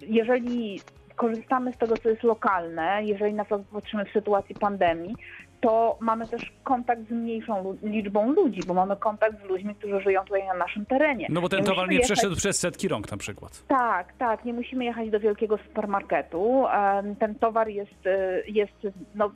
jeżeli 0.01 0.81
korzystamy 1.15 1.73
z 1.73 1.77
tego, 1.77 1.97
co 1.97 2.09
jest 2.09 2.23
lokalne, 2.23 2.99
jeżeli 3.03 3.33
na 3.33 3.43
przykład 3.43 3.61
patrzymy 3.73 4.05
w 4.05 4.11
sytuacji 4.11 4.55
pandemii, 4.55 5.15
to 5.61 5.97
mamy 5.99 6.27
też 6.27 6.53
kontakt 6.63 7.01
z 7.07 7.11
mniejszą 7.11 7.77
liczbą 7.83 8.31
ludzi, 8.31 8.61
bo 8.67 8.73
mamy 8.73 8.95
kontakt 8.95 9.35
z 9.45 9.49
ludźmi, 9.49 9.75
którzy 9.75 10.01
żyją 10.01 10.21
tutaj 10.25 10.47
na 10.47 10.53
naszym 10.53 10.85
terenie. 10.85 11.27
No 11.29 11.41
bo 11.41 11.49
ten 11.49 11.59
Nie 11.59 11.65
towar 11.65 11.89
nie 11.89 11.95
jechać- 11.95 12.11
przeszedł 12.11 12.35
przez 12.35 12.59
setki 12.59 12.87
rąk 12.87 13.11
na 13.11 13.17
przykład. 13.17 13.63
tak, 13.67 14.13
tak. 14.17 14.45
Nie 14.45 14.53
musimy 14.53 14.85
jechać 14.85 15.09
do 15.09 15.19
wielkiego 15.19 15.57
supermarketu. 15.57 16.65
Ten 17.19 17.35
towar 17.35 17.67
jest, 17.69 18.05
y, 18.07 18.43
jest 18.47 18.73
no, 19.15 19.31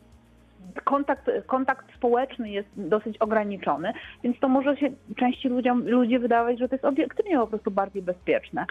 kontakt, 0.83 1.29
kontakt 1.45 1.85
społeczny 1.95 2.49
jest 2.49 2.69
dosyć 2.75 3.17
ograniczony, 3.17 3.93
więc 4.23 4.39
to 4.39 4.47
może 4.47 4.77
się 4.77 4.89
części 5.17 5.49
ludziom, 5.49 5.87
ludzi 5.87 6.19
wydawać, 6.19 6.59
że 6.59 6.69
to 6.69 6.75
jest 6.75 6.85
obiektywnie 6.85 7.37
po 7.37 7.47
prostu 7.47 7.71
bardziej 7.71 8.01
bezpieczne. 8.01 8.65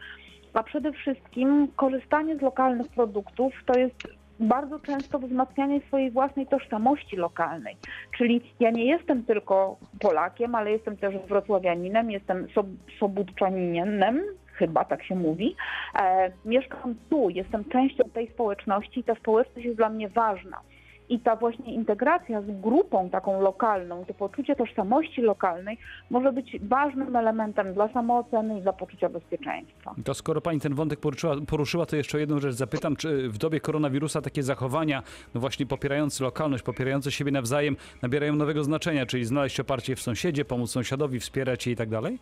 A 0.55 0.63
przede 0.63 0.93
wszystkim 0.93 1.69
korzystanie 1.77 2.37
z 2.37 2.43
lokalnych 2.43 2.89
produktów 2.89 3.53
to 3.67 3.79
jest 3.79 4.09
bardzo 4.41 4.81
często 4.81 5.19
wzmacnianie 5.19 5.81
swojej 5.81 6.11
własnej 6.11 6.47
tożsamości 6.47 7.17
lokalnej. 7.17 7.77
Czyli 8.19 8.41
ja 8.61 8.71
nie 8.71 8.85
jestem 8.85 9.25
tylko 9.25 9.77
Polakiem, 10.01 10.55
ale 10.55 10.71
jestem 10.71 10.97
też 10.97 11.15
wrocławianinem, 11.29 12.11
jestem 12.11 12.47
sob- 12.47 12.77
sobótczaninem, 12.99 14.23
chyba 14.53 14.85
tak 14.85 15.05
się 15.05 15.15
mówi. 15.15 15.57
E, 16.01 16.33
mieszkam 16.45 16.95
tu, 17.11 17.31
jestem 17.31 17.65
częścią 17.65 18.05
tej 18.05 18.31
społeczności 18.31 19.01
i 19.01 19.05
ta 19.05 19.15
społeczność 19.15 19.67
jest 19.67 19.77
dla 19.77 19.89
mnie 19.89 20.09
ważna. 20.09 20.61
I 21.09 21.21
ta 21.21 21.37
właśnie 21.37 21.75
integracja 21.75 22.43
z 22.43 22.61
grupą 22.61 23.11
taką 23.11 23.41
lokalną, 23.41 24.05
to 24.05 24.15
poczucie 24.15 24.57
tożsamości 24.57 25.23
lokalnej 25.23 25.79
może 26.11 26.33
być 26.33 26.57
ważnym 26.63 27.17
elementem 27.17 27.75
dla 27.75 27.89
samooceny 27.89 28.59
i 28.59 28.63
dla 28.63 28.73
poczucia 28.73 29.09
bezpieczeństwa. 29.09 29.95
To 30.05 30.15
skoro 30.15 30.41
pani 30.41 30.61
ten 30.61 30.75
wątek 30.75 31.01
poruszyła, 31.01 31.37
poruszyła, 31.47 31.87
to 31.87 31.97
jeszcze 31.97 32.21
jedną 32.21 32.39
rzecz 32.39 32.55
zapytam, 32.55 32.97
czy 32.97 33.29
w 33.29 33.39
dobie 33.39 33.61
koronawirusa 33.61 34.21
takie 34.21 34.43
zachowania, 34.43 35.03
no 35.35 35.41
właśnie 35.41 35.67
popierające 35.67 36.25
lokalność, 36.25 36.63
popierające 36.63 37.13
siebie 37.13 37.33
nawzajem, 37.33 37.77
nabierają 38.03 38.37
nowego 38.37 38.65
znaczenia, 38.65 39.07
czyli 39.07 39.25
znaleźć 39.25 39.61
oparcie 39.61 39.97
w 39.97 40.01
sąsiedzie, 40.01 40.45
pomóc 40.45 40.71
sąsiadowi, 40.71 41.21
wspierać 41.21 41.67
je 41.67 41.73
i 41.73 41.77
tak 41.77 41.89
dalej? 41.89 42.19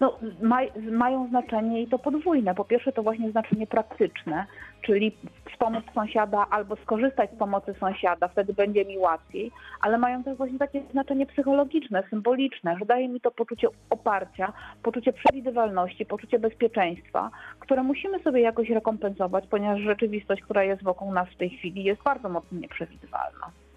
No, 0.00 0.18
maj, 0.42 0.72
mają 0.90 1.28
znaczenie 1.28 1.82
i 1.82 1.86
to 1.86 1.98
podwójne. 1.98 2.54
Po 2.54 2.64
pierwsze 2.64 2.92
to 2.92 3.02
właśnie 3.02 3.30
znaczenie 3.30 3.66
praktyczne, 3.66 4.46
czyli 4.82 5.12
wspomóc 5.52 5.84
sąsiada 5.94 6.46
albo 6.50 6.76
skorzystać 6.76 7.30
z 7.30 7.38
pomocy 7.38 7.74
sąsiada, 7.80 8.28
wtedy 8.28 8.52
będzie 8.54 8.84
mi 8.84 8.98
łatwiej, 8.98 9.52
ale 9.80 9.98
mają 9.98 10.22
też 10.22 10.36
właśnie 10.36 10.58
takie 10.58 10.82
znaczenie 10.92 11.26
psychologiczne, 11.26 12.02
symboliczne, 12.10 12.76
że 12.78 12.86
daje 12.86 13.08
mi 13.08 13.20
to 13.20 13.30
poczucie 13.30 13.68
oparcia, 13.90 14.52
poczucie 14.82 15.12
przewidywalności, 15.12 16.06
poczucie 16.06 16.38
bezpieczeństwa, 16.38 17.30
które 17.60 17.82
musimy 17.82 18.18
sobie 18.18 18.40
jakoś 18.40 18.70
rekompensować, 18.70 19.46
ponieważ 19.46 19.80
rzeczywistość, 19.80 20.42
która 20.42 20.64
jest 20.64 20.82
wokół 20.82 21.12
nas 21.12 21.28
w 21.28 21.36
tej 21.36 21.50
chwili 21.50 21.84
jest 21.84 22.02
bardzo 22.02 22.28
mocno 22.28 22.58
nieprzewidywalna. 22.58 23.67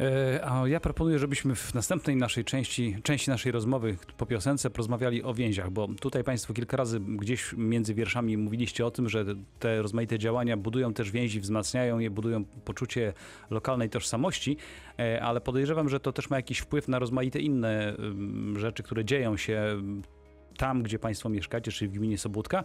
E, 0.00 0.44
A 0.44 0.68
ja 0.68 0.80
proponuję, 0.80 1.18
żebyśmy 1.18 1.54
w 1.54 1.74
następnej 1.74 2.16
naszej 2.16 2.44
części, 2.44 2.96
części 3.02 3.30
naszej 3.30 3.52
rozmowy 3.52 3.96
po 4.16 4.26
piosence 4.26 4.70
porozmawiali 4.70 5.22
o 5.22 5.34
więziach, 5.34 5.70
bo 5.70 5.88
tutaj 5.88 6.24
Państwo 6.24 6.54
kilka 6.54 6.76
razy 6.76 7.00
gdzieś 7.00 7.52
między 7.56 7.94
wierszami 7.94 8.36
mówiliście 8.36 8.86
o 8.86 8.90
tym, 8.90 9.08
że 9.08 9.24
te 9.58 9.82
rozmaite 9.82 10.18
działania 10.18 10.56
budują 10.56 10.94
też 10.94 11.10
więzi, 11.10 11.40
wzmacniają 11.40 11.98
je, 11.98 12.10
budują 12.10 12.44
poczucie 12.44 13.12
lokalnej 13.50 13.90
tożsamości, 13.90 14.56
e, 14.98 15.22
ale 15.22 15.40
podejrzewam, 15.40 15.88
że 15.88 16.00
to 16.00 16.12
też 16.12 16.30
ma 16.30 16.36
jakiś 16.36 16.58
wpływ 16.58 16.88
na 16.88 16.98
rozmaite 16.98 17.40
inne 17.40 17.96
rzeczy, 18.56 18.82
które 18.82 19.04
dzieją 19.04 19.36
się 19.36 19.82
tam, 20.56 20.82
gdzie 20.82 20.98
Państwo 20.98 21.28
mieszkacie, 21.28 21.72
czyli 21.72 21.88
w 21.88 21.92
gminie 21.92 22.18
Sobótka. 22.18 22.64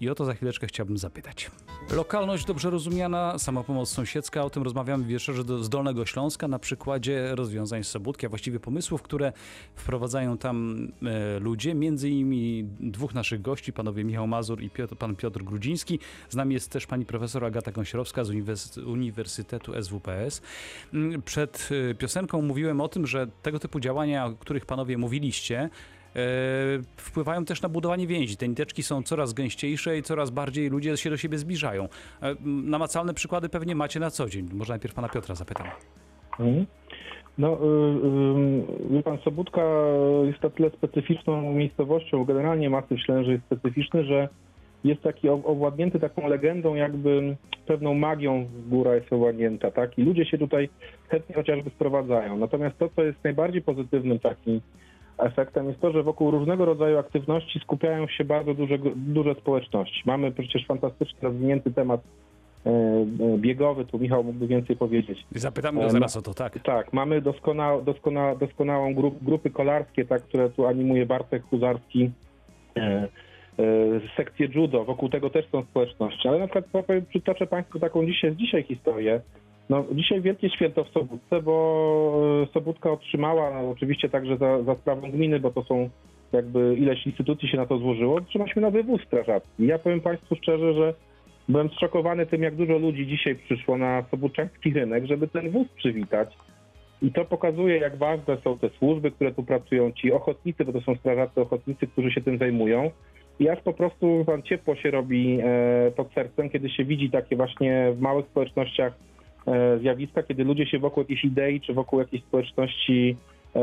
I 0.00 0.08
o 0.10 0.14
to 0.14 0.24
za 0.24 0.34
chwileczkę 0.34 0.66
chciałbym 0.66 0.98
zapytać. 0.98 1.50
Lokalność 1.90 2.44
dobrze 2.44 2.70
rozumiana, 2.70 3.38
samopomoc 3.38 3.88
sąsiedzka, 3.90 4.44
o 4.44 4.50
tym 4.50 4.62
rozmawiamy 4.62 5.04
w 5.04 5.06
wieczorze 5.06 5.44
do, 5.44 5.64
z 5.64 5.68
Dolnego 5.68 6.06
Śląska 6.06 6.48
na 6.48 6.58
przykładzie 6.58 7.34
rozwiązań 7.34 7.84
z 7.84 7.88
Sobótki, 7.88 8.26
a 8.26 8.28
właściwie 8.28 8.60
pomysłów, 8.60 9.02
które 9.02 9.32
wprowadzają 9.74 10.38
tam 10.38 10.88
e, 11.02 11.38
ludzie, 11.38 11.74
między 11.74 12.10
innymi 12.10 12.64
dwóch 12.80 13.14
naszych 13.14 13.42
gości, 13.42 13.72
panowie 13.72 14.04
Michał 14.04 14.26
Mazur 14.26 14.62
i 14.62 14.70
Piotr, 14.70 14.96
pan 14.96 15.16
Piotr 15.16 15.42
Grudziński. 15.42 15.98
Z 16.28 16.36
nami 16.36 16.54
jest 16.54 16.70
też 16.70 16.86
pani 16.86 17.06
profesor 17.06 17.44
Agata 17.44 17.72
Gąsiorowska 17.72 18.24
z 18.24 18.30
Uniwers- 18.30 18.86
Uniwersytetu 18.86 19.82
SWPS. 19.82 20.42
Mm, 20.94 21.22
Przed 21.22 21.68
e, 21.90 21.94
piosenką 21.94 22.42
mówiłem 22.42 22.80
o 22.80 22.88
tym, 22.88 23.06
że 23.06 23.26
tego 23.42 23.58
typu 23.58 23.80
działania, 23.80 24.26
o 24.26 24.32
których 24.32 24.66
panowie 24.66 24.98
mówiliście, 24.98 25.70
wpływają 26.96 27.44
też 27.44 27.62
na 27.62 27.68
budowanie 27.68 28.06
więzi. 28.06 28.36
Te 28.36 28.48
niteczki 28.48 28.82
są 28.82 29.02
coraz 29.02 29.32
gęściejsze 29.32 29.98
i 29.98 30.02
coraz 30.02 30.30
bardziej 30.30 30.70
ludzie 30.70 30.96
się 30.96 31.10
do 31.10 31.16
siebie 31.16 31.38
zbliżają. 31.38 31.88
E, 32.22 32.34
Namacalne 32.44 33.14
przykłady 33.14 33.48
pewnie 33.48 33.74
macie 33.74 34.00
na 34.00 34.10
co 34.10 34.28
dzień. 34.28 34.48
Może 34.52 34.72
najpierw 34.72 34.94
pana 34.94 35.08
Piotra 35.08 35.34
zapytam. 35.34 35.66
Mhm. 36.40 36.66
No, 37.38 37.52
y, 37.52 38.86
y, 38.86 38.94
wie 38.94 39.02
pan, 39.02 39.18
Sobótka 39.18 39.62
jest 40.24 40.42
na 40.42 40.50
tyle 40.50 40.70
specyficzną 40.70 41.52
miejscowością, 41.52 42.24
generalnie 42.24 42.70
Masyw 42.70 43.00
Ślęży 43.00 43.32
jest 43.32 43.44
specyficzny, 43.44 44.04
że 44.04 44.28
jest 44.84 45.02
taki 45.02 45.28
owładnięty 45.28 46.00
taką 46.00 46.28
legendą, 46.28 46.74
jakby 46.74 47.36
pewną 47.66 47.94
magią 47.94 48.46
góra 48.66 48.94
jest 48.94 49.12
owładnięta, 49.12 49.70
tak? 49.70 49.98
I 49.98 50.02
ludzie 50.02 50.24
się 50.24 50.38
tutaj 50.38 50.68
chętnie 51.08 51.34
chociażby 51.34 51.70
sprowadzają. 51.70 52.36
Natomiast 52.36 52.78
to, 52.78 52.88
co 52.96 53.02
jest 53.02 53.24
najbardziej 53.24 53.62
pozytywnym 53.62 54.18
takim 54.18 54.60
efektem 55.18 55.68
jest 55.68 55.80
to, 55.80 55.92
że 55.92 56.02
wokół 56.02 56.30
różnego 56.30 56.64
rodzaju 56.64 56.98
aktywności 56.98 57.60
skupiają 57.60 58.08
się 58.08 58.24
bardzo 58.24 58.54
duże, 58.54 58.78
duże 58.96 59.34
społeczności. 59.34 60.02
Mamy 60.06 60.32
przecież 60.32 60.66
fantastycznie 60.66 61.18
rozwinięty 61.22 61.72
temat 61.72 62.00
e, 62.66 62.70
e, 62.70 63.38
biegowy, 63.38 63.84
tu 63.84 63.98
Michał 63.98 64.24
mógłby 64.24 64.46
więcej 64.46 64.76
powiedzieć. 64.76 65.26
Zapytamy 65.30 65.80
go 65.80 65.86
E, 65.86 65.90
zaraz 65.90 66.16
o 66.16 66.22
to, 66.22 66.34
tak. 66.34 66.58
Tak, 66.58 66.92
mamy 66.92 67.20
doskona, 67.20 67.80
doskona, 67.80 68.34
doskonałą 68.34 68.94
grup, 68.94 69.24
grupy 69.24 69.50
kolarskie, 69.50 70.04
tak, 70.04 70.22
które 70.22 70.50
tu 70.50 70.66
animuje 70.66 71.06
Bartek 71.06 71.42
Huzarski, 71.42 72.10
sekcję 74.16 74.48
judo, 74.54 74.84
wokół 74.84 75.08
tego 75.08 75.30
też 75.30 75.46
są 75.52 75.62
społeczności, 75.62 76.28
ale 76.28 76.38
na 76.38 76.48
przykład 76.48 76.86
przytoczę 77.08 77.46
Państwu 77.46 77.78
taką 77.78 78.06
dzisiaj, 78.06 78.34
z 78.34 78.36
dzisiaj 78.36 78.62
historię. 78.62 79.20
No, 79.68 79.84
dzisiaj 79.92 80.20
wielkie 80.20 80.50
święto 80.50 80.84
w 80.84 80.88
Sobótce, 80.88 81.42
bo 81.42 82.42
e, 82.42 82.52
Sobótka 82.52 82.90
otrzymała, 82.90 83.60
oczywiście 83.60 84.08
także 84.08 84.36
za, 84.36 84.62
za 84.62 84.74
sprawą 84.74 85.10
gminy, 85.10 85.40
bo 85.40 85.50
to 85.50 85.62
są 85.62 85.90
jakby 86.32 86.74
ileś 86.74 87.06
instytucji 87.06 87.48
się 87.48 87.56
na 87.56 87.66
to 87.66 87.78
złożyło, 87.78 88.16
otrzymaliśmy 88.16 88.62
nowy 88.62 88.82
wóz 88.82 89.00
strażacki. 89.06 89.66
Ja 89.66 89.78
powiem 89.78 90.00
Państwu 90.00 90.36
szczerze, 90.36 90.74
że 90.74 90.94
byłem 91.48 91.68
zszokowany 91.68 92.26
tym, 92.26 92.42
jak 92.42 92.54
dużo 92.54 92.78
ludzi 92.78 93.06
dzisiaj 93.06 93.36
przyszło 93.36 93.78
na 93.78 94.04
sobóczański 94.10 94.72
rynek, 94.72 95.06
żeby 95.06 95.28
ten 95.28 95.50
wóz 95.50 95.68
przywitać. 95.68 96.36
I 97.02 97.12
to 97.12 97.24
pokazuje, 97.24 97.76
jak 97.76 97.96
ważne 97.96 98.36
są 98.44 98.58
te 98.58 98.70
służby, 98.70 99.10
które 99.10 99.32
tu 99.32 99.42
pracują, 99.42 99.92
ci 99.92 100.12
ochotnicy, 100.12 100.64
bo 100.64 100.72
to 100.72 100.80
są 100.80 100.94
strażacy 100.94 101.40
ochotnicy, 101.40 101.86
którzy 101.86 102.10
się 102.10 102.20
tym 102.20 102.38
zajmują. 102.38 102.90
I 103.40 103.48
aż 103.48 103.60
po 103.60 103.72
prostu 103.72 104.24
pan 104.26 104.42
ciepło 104.42 104.76
się 104.76 104.90
robi 104.90 105.38
e, 105.42 105.90
pod 105.96 106.12
sercem, 106.12 106.50
kiedy 106.50 106.70
się 106.70 106.84
widzi 106.84 107.10
takie 107.10 107.36
właśnie 107.36 107.92
w 107.92 108.00
małych 108.00 108.26
społecznościach 108.26 108.92
zjawiska, 109.80 110.22
kiedy 110.22 110.44
ludzie 110.44 110.66
się 110.66 110.78
wokół 110.78 111.02
jakiejś 111.02 111.24
idei 111.24 111.60
czy 111.60 111.74
wokół 111.74 111.98
jakiejś 111.98 112.22
społeczności 112.22 113.16
e, 113.56 113.60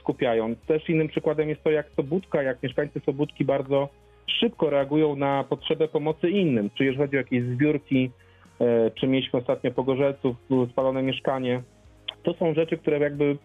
skupiają. 0.00 0.54
Też 0.66 0.88
innym 0.88 1.08
przykładem 1.08 1.48
jest 1.48 1.62
to, 1.64 1.70
jak 1.70 1.90
Sobótka, 1.96 2.42
jak 2.42 2.62
mieszkańcy 2.62 3.00
Sobótki 3.00 3.44
bardzo 3.44 3.88
szybko 4.26 4.70
reagują 4.70 5.16
na 5.16 5.44
potrzebę 5.44 5.88
pomocy 5.88 6.30
innym, 6.30 6.70
czy 6.74 6.84
jeżeli 6.84 7.04
chodzi 7.04 7.16
o 7.16 7.20
jakieś 7.20 7.42
zbiórki, 7.44 8.10
e, 8.60 8.90
czy 8.90 9.06
mieliśmy 9.06 9.38
ostatnio 9.38 9.70
pogorzelców, 9.70 10.36
spalone 10.70 11.02
mieszkanie. 11.02 11.62
To 12.22 12.34
są 12.34 12.54
rzeczy, 12.54 12.76
które 12.76 12.98
jakby 12.98 13.36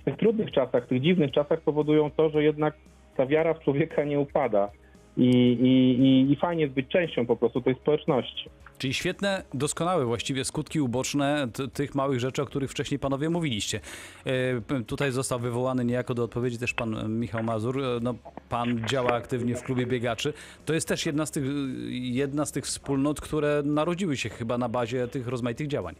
w 0.00 0.04
tych 0.04 0.16
trudnych 0.16 0.50
czasach, 0.50 0.84
w 0.84 0.88
tych 0.88 1.02
dziwnych 1.02 1.32
czasach 1.32 1.60
powodują 1.60 2.10
to, 2.10 2.30
że 2.30 2.42
jednak 2.42 2.74
ta 3.16 3.26
wiara 3.26 3.54
w 3.54 3.60
człowieka 3.64 4.04
nie 4.04 4.20
upada. 4.20 4.70
I, 5.16 5.30
i, 5.60 6.02
i, 6.02 6.32
i 6.32 6.36
fajnie 6.36 6.62
jest 6.62 6.74
być 6.74 6.88
częścią 6.88 7.26
po 7.26 7.36
prostu 7.36 7.60
tej 7.60 7.74
społeczności. 7.74 8.50
Czyli 8.78 8.94
świetne, 8.94 9.42
doskonałe 9.54 10.04
właściwie 10.04 10.44
skutki 10.44 10.80
uboczne 10.80 11.48
tych 11.72 11.94
małych 11.94 12.20
rzeczy, 12.20 12.42
o 12.42 12.46
których 12.46 12.70
wcześniej 12.70 12.98
panowie 12.98 13.30
mówiliście. 13.30 13.80
E, 14.26 14.82
tutaj 14.84 15.12
został 15.12 15.38
wywołany 15.38 15.84
niejako 15.84 16.14
do 16.14 16.24
odpowiedzi 16.24 16.58
też 16.58 16.74
pan 16.74 17.18
Michał 17.20 17.42
Mazur. 17.42 17.84
E, 17.84 17.98
No, 18.02 18.14
pan 18.48 18.88
działa 18.88 19.12
aktywnie 19.12 19.56
w 19.56 19.62
klubie 19.62 19.86
biegaczy. 19.86 20.32
To 20.66 20.74
jest 20.74 20.88
też 20.88 21.06
jedna 21.06 21.26
z 21.26 21.30
tych, 21.30 21.44
jedna 21.90 22.46
z 22.46 22.52
tych 22.52 22.64
wspólnot, 22.64 23.20
które 23.20 23.62
narodziły 23.64 24.16
się 24.16 24.28
chyba 24.28 24.58
na 24.58 24.68
bazie 24.68 25.08
tych 25.08 25.28
rozmaitych 25.28 25.68
działań. 25.68 25.94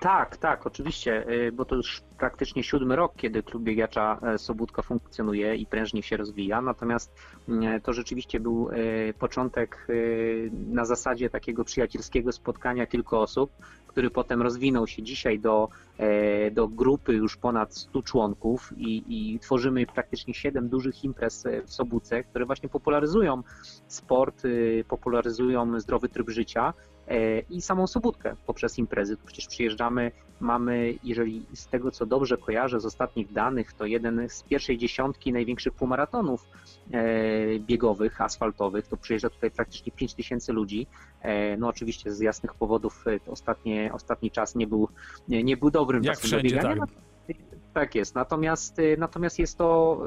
Tak, 0.00 0.36
tak, 0.36 0.66
oczywiście, 0.66 1.30
y, 1.30 1.52
bo 1.52 1.64
to 1.64 1.74
już 1.74 2.02
praktycznie 2.18 2.62
siódmy 2.62 2.96
rok, 2.96 3.12
kiedy 3.16 3.42
klub 3.42 3.62
biegacza 3.62 4.18
e, 4.22 4.38
Sobótka 4.38 4.82
funkcjonuje 4.82 5.56
i 5.56 5.66
prężnie 5.66 6.02
się 6.02 6.16
rozwija, 6.16 6.60
natomiast 6.60 7.12
mm, 7.48 7.80
to 7.80 7.92
rzeczywiście 7.92 8.40
był 8.40 8.70
e, 8.70 9.12
początek 9.12 9.86
e, 9.88 9.92
na 10.52 10.84
zasadzie 10.84 11.30
takiego 11.30 11.64
przyjacielskiego 11.64 12.32
spotkania 12.32 12.86
kilku 12.86 13.16
osób, 13.16 13.52
który 13.96 14.10
potem 14.10 14.42
rozwinął 14.42 14.86
się 14.86 15.02
dzisiaj 15.02 15.40
do, 15.40 15.68
e, 15.98 16.50
do 16.50 16.68
grupy 16.68 17.12
już 17.12 17.36
ponad 17.36 17.74
100 17.74 18.02
członków 18.02 18.72
i, 18.76 19.04
i 19.08 19.38
tworzymy 19.38 19.86
praktycznie 19.86 20.34
siedem 20.34 20.68
dużych 20.68 21.04
imprez 21.04 21.46
e, 21.46 21.62
w 21.62 21.72
Sobótce, 21.72 22.24
które 22.24 22.46
właśnie 22.46 22.68
popularyzują 22.68 23.42
sport, 23.88 24.44
y, 24.44 24.84
popularyzują 24.88 25.80
zdrowy 25.80 26.08
tryb 26.08 26.30
życia 26.30 26.74
e, 26.78 26.95
i 27.50 27.62
samą 27.62 27.86
Sobótkę 27.86 28.36
poprzez 28.46 28.78
imprezy. 28.78 29.16
Przecież 29.26 29.46
przyjeżdżamy, 29.46 30.12
mamy, 30.40 30.94
jeżeli 31.04 31.46
z 31.54 31.66
tego 31.68 31.90
co 31.90 32.06
dobrze 32.06 32.36
kojarzę 32.36 32.80
z 32.80 32.86
ostatnich 32.86 33.32
danych, 33.32 33.72
to 33.72 33.86
jeden 33.86 34.28
z 34.28 34.42
pierwszej 34.42 34.78
dziesiątki 34.78 35.32
największych 35.32 35.72
półmaratonów 35.72 36.48
e, 36.92 37.58
biegowych, 37.58 38.20
asfaltowych, 38.20 38.86
to 38.88 38.96
przyjeżdża 38.96 39.30
tutaj 39.30 39.50
praktycznie 39.50 39.92
5 39.92 40.14
tysięcy 40.14 40.52
ludzi. 40.52 40.86
E, 41.22 41.56
No 41.56 41.68
oczywiście 41.68 42.12
z 42.12 42.20
jasnych 42.20 42.54
powodów 42.54 43.04
e, 43.06 43.30
ostatnie, 43.30 43.90
ostatni 43.92 44.30
czas 44.30 44.54
nie 44.54 44.66
był, 44.66 44.88
nie, 45.28 45.56
był 45.56 45.70
dobrym 45.70 46.04
Jak 46.04 46.20
czasem 46.20 46.38
do 46.38 46.42
biegania, 46.42 46.86
tak. 47.26 47.36
tak 47.72 47.94
jest. 47.94 48.14
Natomiast, 48.14 48.76
natomiast 48.98 49.38
jest, 49.38 49.58
to, 49.58 50.02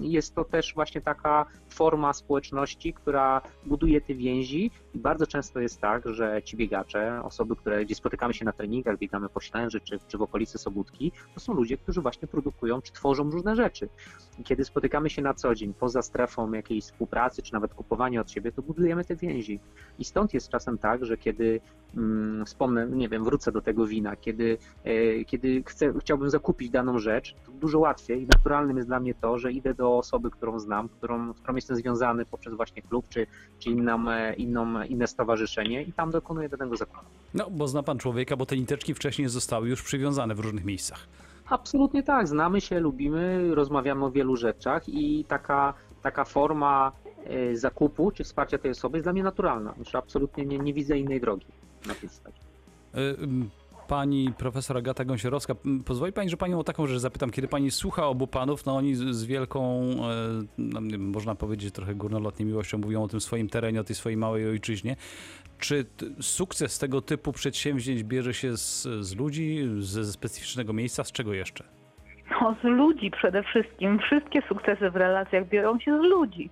jest 0.00 0.34
to 0.34 0.44
też 0.44 0.74
właśnie 0.74 1.00
taka 1.00 1.46
forma 1.68 2.12
społeczności, 2.12 2.92
która 2.92 3.42
buduje 3.66 4.00
te 4.00 4.14
więzi 4.14 4.70
bardzo 4.94 5.26
często 5.26 5.60
jest 5.60 5.80
tak, 5.80 6.08
że 6.08 6.42
ci 6.42 6.56
biegacze, 6.56 7.22
osoby, 7.24 7.56
które 7.56 7.84
gdzie 7.84 7.94
spotykamy 7.94 8.34
się 8.34 8.44
na 8.44 8.52
treningach, 8.52 8.98
biegamy 8.98 9.28
po 9.28 9.40
Ślęży 9.40 9.80
czy, 9.80 9.98
czy 10.08 10.18
w 10.18 10.22
okolicy 10.22 10.58
Sobótki, 10.58 11.12
to 11.34 11.40
są 11.40 11.54
ludzie, 11.54 11.76
którzy 11.76 12.00
właśnie 12.00 12.28
produkują 12.28 12.82
czy 12.82 12.92
tworzą 12.92 13.30
różne 13.30 13.56
rzeczy. 13.56 13.88
I 14.38 14.42
kiedy 14.42 14.64
spotykamy 14.64 15.10
się 15.10 15.22
na 15.22 15.34
co 15.34 15.54
dzień, 15.54 15.74
poza 15.74 16.02
strefą 16.02 16.52
jakiejś 16.52 16.84
współpracy, 16.84 17.42
czy 17.42 17.52
nawet 17.52 17.74
kupowania 17.74 18.20
od 18.20 18.30
siebie, 18.30 18.52
to 18.52 18.62
budujemy 18.62 19.04
te 19.04 19.16
więzi. 19.16 19.60
I 19.98 20.04
stąd 20.04 20.34
jest 20.34 20.48
czasem 20.48 20.78
tak, 20.78 21.04
że 21.04 21.16
kiedy 21.16 21.60
mm, 21.96 22.46
wspomnę, 22.46 22.86
nie 22.86 23.08
wiem, 23.08 23.24
wrócę 23.24 23.52
do 23.52 23.60
tego 23.60 23.86
wina, 23.86 24.16
kiedy, 24.16 24.58
e, 24.84 25.24
kiedy 25.24 25.62
chcę, 25.66 25.92
chciałbym 26.00 26.30
zakupić 26.30 26.70
daną 26.70 26.98
rzecz, 26.98 27.34
to 27.46 27.52
dużo 27.52 27.78
łatwiej 27.78 28.22
i 28.22 28.26
naturalnym 28.26 28.76
jest 28.76 28.88
dla 28.88 29.00
mnie 29.00 29.14
to, 29.14 29.38
że 29.38 29.52
idę 29.52 29.74
do 29.74 29.98
osoby, 29.98 30.30
którą 30.30 30.58
znam, 30.58 30.88
którą, 30.88 31.34
którą 31.34 31.54
jestem 31.54 31.76
związany 31.76 32.26
poprzez 32.26 32.54
właśnie 32.54 32.82
klub, 32.82 33.06
czy, 33.08 33.26
czy 33.58 33.70
inną, 33.70 34.10
e, 34.10 34.34
inną, 34.34 34.79
inne 34.86 35.06
stowarzyszenie 35.06 35.82
i 35.82 35.92
tam 35.92 36.10
dokonuję 36.10 36.48
danego 36.48 36.76
zakupu. 36.76 37.00
No, 37.34 37.50
bo 37.50 37.68
zna 37.68 37.82
pan 37.82 37.98
człowieka, 37.98 38.36
bo 38.36 38.46
te 38.46 38.56
niteczki 38.56 38.94
wcześniej 38.94 39.28
zostały 39.28 39.68
już 39.68 39.82
przywiązane 39.82 40.34
w 40.34 40.40
różnych 40.40 40.64
miejscach. 40.64 41.06
Absolutnie 41.48 42.02
tak, 42.02 42.28
znamy 42.28 42.60
się, 42.60 42.80
lubimy, 42.80 43.54
rozmawiamy 43.54 44.04
o 44.04 44.10
wielu 44.10 44.36
rzeczach 44.36 44.88
i 44.88 45.24
taka, 45.24 45.74
taka 46.02 46.24
forma 46.24 46.92
e, 47.24 47.56
zakupu 47.56 48.10
czy 48.10 48.24
wsparcia 48.24 48.58
tej 48.58 48.70
osoby 48.70 48.98
jest 48.98 49.04
dla 49.04 49.12
mnie 49.12 49.22
naturalna. 49.22 49.74
Znaczy 49.74 49.98
absolutnie 49.98 50.46
nie, 50.46 50.58
nie 50.58 50.74
widzę 50.74 50.98
innej 50.98 51.20
drogi 51.20 51.46
na 51.86 51.94
tej. 51.94 52.08
Pani 53.90 54.32
profesor 54.38 54.76
Agata 54.76 55.04
Gąsiorowska, 55.04 55.54
pozwoli 55.86 56.12
pani, 56.12 56.30
że 56.30 56.36
panią 56.36 56.58
o 56.58 56.64
taką 56.64 56.86
rzecz 56.86 56.98
zapytam. 56.98 57.30
Kiedy 57.30 57.48
pani 57.48 57.70
słucha 57.70 58.06
obu 58.06 58.26
panów, 58.26 58.66
no 58.66 58.76
oni 58.76 58.94
z, 58.94 59.24
wielką, 59.24 59.82
e, 59.82 60.44
no, 60.58 60.80
można 60.98 61.34
powiedzieć 61.34 61.74
trochę 61.74 61.94
górnolotnie 61.94 62.46
miłością 62.46 62.78
mówią 62.78 63.02
o 63.02 63.08
tym 63.08 63.20
swoim 63.20 63.48
terenie, 63.48 63.80
o 63.80 63.84
tej 63.84 63.96
swojej 63.96 64.16
małej 64.16 64.48
ojczyźnie. 64.48 64.96
Czy 65.58 65.84
sukces 66.20 66.78
tego 66.78 67.00
typu 67.00 67.32
przedsięwzięć 67.32 68.02
bierze 68.04 68.34
się 68.34 68.56
z, 68.56 68.82
z 69.00 69.16
ludzi, 69.16 69.68
ze 69.78 70.04
specyficznego 70.04 70.72
miejsca, 70.72 71.04
z 71.04 71.12
czego 71.12 71.34
jeszcze? 71.34 71.64
No, 72.30 72.56
z 72.62 72.64
ludzi 72.64 73.10
przede 73.10 73.42
wszystkim. 73.42 73.98
Wszystkie 73.98 74.42
sukcesy 74.48 74.90
w 74.90 74.96
relacjach 74.96 75.48
biorą 75.48 75.78
się 75.80 75.98
z 75.98 76.02
ludzi. 76.02 76.50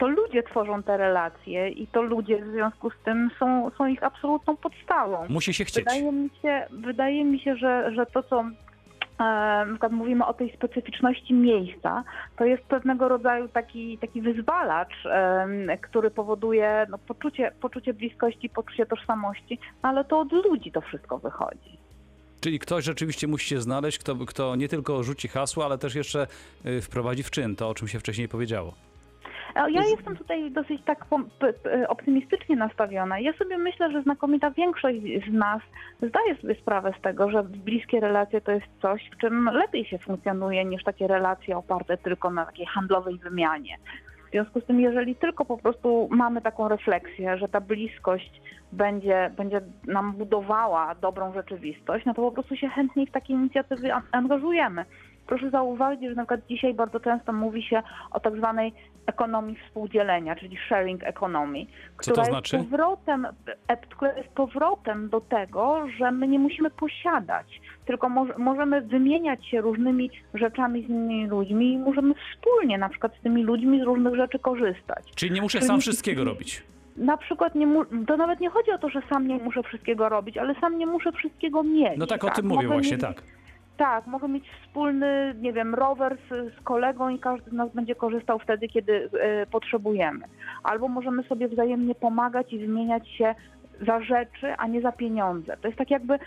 To 0.00 0.08
ludzie 0.08 0.42
tworzą 0.42 0.82
te 0.82 0.96
relacje 0.96 1.68
i 1.68 1.86
to 1.86 2.02
ludzie 2.02 2.44
w 2.44 2.50
związku 2.50 2.90
z 2.90 2.94
tym 3.04 3.30
są, 3.38 3.70
są 3.78 3.86
ich 3.86 4.02
absolutną 4.02 4.56
podstawą. 4.56 5.26
Musi 5.28 5.54
się 5.54 5.64
chcieć. 5.64 5.84
Wydaje 5.84 6.12
mi 6.12 6.30
się, 6.42 6.66
wydaje 6.70 7.24
mi 7.24 7.40
się 7.40 7.56
że, 7.56 7.92
że 7.94 8.06
to, 8.06 8.22
co 8.22 8.40
e, 8.40 8.44
na 9.18 9.66
przykład 9.70 9.92
mówimy 9.92 10.26
o 10.26 10.34
tej 10.34 10.56
specyficzności 10.56 11.34
miejsca, 11.34 12.04
to 12.36 12.44
jest 12.44 12.62
pewnego 12.62 13.08
rodzaju 13.08 13.48
taki, 13.48 13.98
taki 13.98 14.22
wyzwalacz, 14.22 15.06
em, 15.06 15.68
który 15.80 16.10
powoduje 16.10 16.86
no, 16.90 16.98
poczucie, 16.98 17.52
poczucie 17.60 17.94
bliskości, 17.94 18.48
poczucie 18.48 18.86
tożsamości, 18.86 19.58
no, 19.82 19.88
ale 19.88 20.04
to 20.04 20.20
od 20.20 20.32
ludzi 20.32 20.72
to 20.72 20.80
wszystko 20.80 21.18
wychodzi. 21.18 21.78
Czyli 22.40 22.58
ktoś 22.58 22.84
rzeczywiście 22.84 23.26
musi 23.26 23.48
się 23.48 23.60
znaleźć, 23.60 23.98
kto, 23.98 24.14
kto 24.14 24.56
nie 24.56 24.68
tylko 24.68 25.02
rzuci 25.02 25.28
hasło, 25.28 25.64
ale 25.64 25.78
też 25.78 25.94
jeszcze 25.94 26.26
y, 26.66 26.80
wprowadzi 26.80 27.22
w 27.22 27.30
czyn 27.30 27.56
to, 27.56 27.68
o 27.68 27.74
czym 27.74 27.88
się 27.88 28.00
wcześniej 28.00 28.28
powiedziało. 28.28 28.89
E, 29.56 29.70
Ja 29.70 29.80
Jest- 29.80 29.90
jestem 29.96 30.16
tutaj 30.16 30.50
dosyć 30.50 30.82
tak 30.84 31.04
optymistycznie 31.88 32.56
nastawiona. 32.56 33.18
Ja 33.18 33.32
sobie 33.32 33.58
myślę, 33.58 33.92
że 33.92 34.02
znakomita 34.02 34.50
większość 34.50 34.98
z 35.30 35.32
nas 35.32 35.62
zdaje 36.02 36.36
sobie 36.36 36.54
sprawę 36.54 36.92
z 36.98 37.02
tego, 37.02 37.30
że 37.30 37.42
bliskie 37.42 38.00
relacje 38.00 38.40
to 38.40 38.52
jest 38.52 38.66
coś, 38.82 39.10
w 39.12 39.16
czym 39.20 39.44
lepiej 39.52 39.84
się 39.84 39.98
funkcjonuje 39.98 40.64
niż 40.64 40.84
takie 40.84 41.06
relacje 41.06 41.56
oparte 41.56 41.96
tylko 41.96 42.30
na 42.30 42.46
takiej 42.46 42.66
handlowej 42.66 43.18
wymianie. 43.18 43.76
W 44.28 44.32
związku 44.32 44.60
z 44.60 44.64
tym, 44.64 44.80
jeżeli 44.80 45.16
tylko 45.16 45.44
po 45.44 45.56
prostu 45.58 46.08
mamy 46.10 46.40
taką 46.40 46.68
refleksję, 46.68 47.38
że 47.38 47.48
ta 47.48 47.60
bliskość 47.60 48.42
będzie, 48.72 49.30
będzie 49.36 49.60
nam 49.86 50.12
budowała 50.12 50.94
dobrą 50.94 51.32
rzeczywistość, 51.32 52.04
no 52.06 52.14
to 52.14 52.22
po 52.22 52.32
prostu 52.32 52.56
się 52.56 52.68
chętniej 52.68 53.06
w 53.06 53.10
takie 53.10 53.32
inicjatywy 53.32 53.94
an- 53.94 54.02
angażujemy. 54.12 54.84
Proszę 55.30 55.50
zauważyć, 55.50 56.00
że 56.02 56.14
na 56.14 56.22
przykład 56.22 56.40
dzisiaj 56.48 56.74
bardzo 56.74 57.00
często 57.00 57.32
mówi 57.32 57.62
się 57.62 57.82
o 58.10 58.20
tak 58.20 58.36
zwanej 58.36 58.72
ekonomii 59.06 59.56
współdzielenia, 59.66 60.36
czyli 60.36 60.56
sharing 60.66 61.04
economy, 61.04 61.66
Co 61.66 62.10
to 62.10 62.10
która 62.12 62.24
znaczy? 62.24 62.56
jest 62.56 62.68
powrotem, 62.70 63.26
e, 63.68 63.76
która 63.76 64.12
jest 64.16 64.28
powrotem 64.28 65.08
do 65.08 65.20
tego, 65.20 65.86
że 65.98 66.10
my 66.12 66.28
nie 66.28 66.38
musimy 66.38 66.70
posiadać, 66.70 67.60
tylko 67.86 68.08
mo- 68.08 68.26
możemy 68.38 68.80
wymieniać 68.80 69.46
się 69.46 69.60
różnymi 69.60 70.10
rzeczami 70.34 70.82
z 70.86 70.88
innymi 70.88 71.26
ludźmi 71.26 71.72
i 71.72 71.78
możemy 71.78 72.14
wspólnie 72.14 72.78
na 72.78 72.88
przykład 72.88 73.12
z 73.16 73.22
tymi 73.22 73.42
ludźmi 73.42 73.80
z 73.80 73.82
różnych 73.82 74.14
rzeczy 74.14 74.38
korzystać. 74.38 75.04
Czyli 75.14 75.32
nie 75.32 75.42
muszę 75.42 75.58
Czyli- 75.58 75.68
sam 75.68 75.80
wszystkiego 75.80 76.24
robić. 76.24 76.62
Na 76.96 77.16
przykład 77.16 77.54
nie 77.54 77.66
mu- 77.66 77.84
to 78.06 78.16
nawet 78.16 78.40
nie 78.40 78.50
chodzi 78.50 78.70
o 78.70 78.78
to, 78.78 78.88
że 78.88 79.02
sam 79.10 79.28
nie 79.28 79.38
muszę 79.38 79.62
wszystkiego 79.62 80.08
robić, 80.08 80.36
ale 80.38 80.54
sam 80.54 80.78
nie 80.78 80.86
muszę 80.86 81.12
wszystkiego 81.12 81.62
mieć. 81.62 81.98
No 81.98 82.06
tak 82.06 82.24
o 82.24 82.30
tym 82.30 82.46
mówię 82.46 82.56
Mogę 82.56 82.68
właśnie, 82.68 82.92
mieć, 82.92 83.00
tak. 83.00 83.22
Tak, 83.80 84.06
mogę 84.06 84.28
mieć 84.28 84.44
wspólny, 84.50 85.34
nie 85.40 85.52
wiem, 85.52 85.74
rower 85.74 86.16
z, 86.16 86.54
z 86.54 86.60
kolegą 86.64 87.08
i 87.08 87.18
każdy 87.18 87.50
z 87.50 87.52
nas 87.52 87.72
będzie 87.74 87.94
korzystał 87.94 88.38
wtedy, 88.38 88.68
kiedy 88.68 89.10
e, 89.20 89.46
potrzebujemy. 89.46 90.24
Albo 90.62 90.88
możemy 90.88 91.22
sobie 91.22 91.48
wzajemnie 91.48 91.94
pomagać 91.94 92.52
i 92.52 92.58
wymieniać 92.58 93.08
się 93.08 93.34
za 93.86 94.00
rzeczy, 94.00 94.54
a 94.58 94.66
nie 94.66 94.80
za 94.80 94.92
pieniądze. 94.92 95.56
To 95.56 95.68
jest 95.68 95.78
tak 95.78 95.90
jakby 95.90 96.18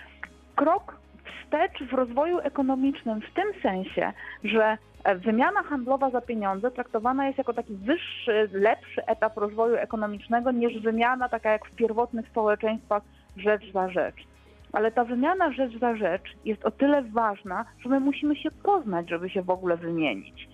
krok 0.55 0.95
wstecz 1.25 1.83
w 1.89 1.93
rozwoju 1.93 2.39
ekonomicznym 2.39 3.21
w 3.21 3.33
tym 3.33 3.61
sensie, 3.61 4.13
że 4.43 4.77
e, 5.03 5.15
wymiana 5.15 5.63
handlowa 5.63 6.09
za 6.09 6.21
pieniądze 6.21 6.71
traktowana 6.71 7.25
jest 7.25 7.37
jako 7.37 7.53
taki 7.53 7.73
wyższy, 7.73 8.49
lepszy 8.53 9.05
etap 9.05 9.37
rozwoju 9.37 9.75
ekonomicznego 9.75 10.51
niż 10.51 10.81
wymiana 10.81 11.29
taka 11.29 11.51
jak 11.51 11.65
w 11.65 11.75
pierwotnych 11.75 12.27
społeczeństwach 12.27 13.03
rzecz 13.37 13.71
za 13.73 13.89
rzecz. 13.89 14.32
Ale 14.73 14.91
ta 14.91 15.03
wymiana 15.03 15.51
rzecz 15.51 15.79
za 15.79 15.95
rzecz 15.95 16.23
jest 16.45 16.65
o 16.65 16.71
tyle 16.71 17.03
ważna, 17.03 17.65
że 17.83 17.89
my 17.89 17.99
musimy 17.99 18.36
się 18.36 18.51
poznać, 18.51 19.09
żeby 19.09 19.29
się 19.29 19.41
w 19.41 19.49
ogóle 19.49 19.77
wymienić. 19.77 20.49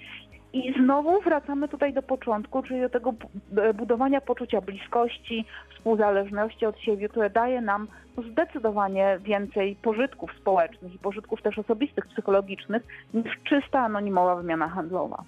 I 0.54 0.74
znowu 0.74 1.22
wracamy 1.22 1.68
tutaj 1.68 1.94
do 1.94 2.02
początku, 2.02 2.64
czyli 2.64 2.82
do 2.82 2.90
tego 2.90 3.14
e, 3.58 3.74
budowania 3.74 4.22
poczucia 4.22 4.62
bliskości, 4.62 5.46
współzależności 5.76 6.66
od 6.66 6.80
siebie, 6.80 7.10
które 7.10 7.30
daje 7.30 7.62
nam 7.62 7.88
zdecydowanie 8.32 9.20
więcej 9.24 9.76
pożytków 9.76 10.32
społecznych 10.42 10.94
i 10.94 11.00
pożytków 11.00 11.42
też 11.42 11.60
osobistych, 11.60 12.08
psychologicznych, 12.08 12.84
niż 13.14 13.38
czysta 13.44 13.80
anonimowa 13.80 14.36
wymiana 14.36 14.70
handlowa. 14.70 15.24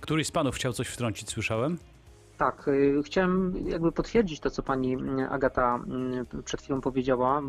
Któryś 0.00 0.26
z 0.26 0.32
panów 0.32 0.54
chciał 0.54 0.72
coś 0.72 0.88
wtrącić, 0.88 1.30
słyszałem? 1.30 1.78
Tak, 2.36 2.68
y, 2.68 3.02
chciałem 3.04 3.54
jakby 3.66 3.92
potwierdzić 3.92 4.40
to, 4.40 4.50
co 4.50 4.62
pani 4.62 4.94
mm, 4.94 5.32
Agata 5.32 5.74
mm, 5.74 6.26
przed 6.44 6.62
chwilą 6.62 6.80
powiedziała. 6.80 7.42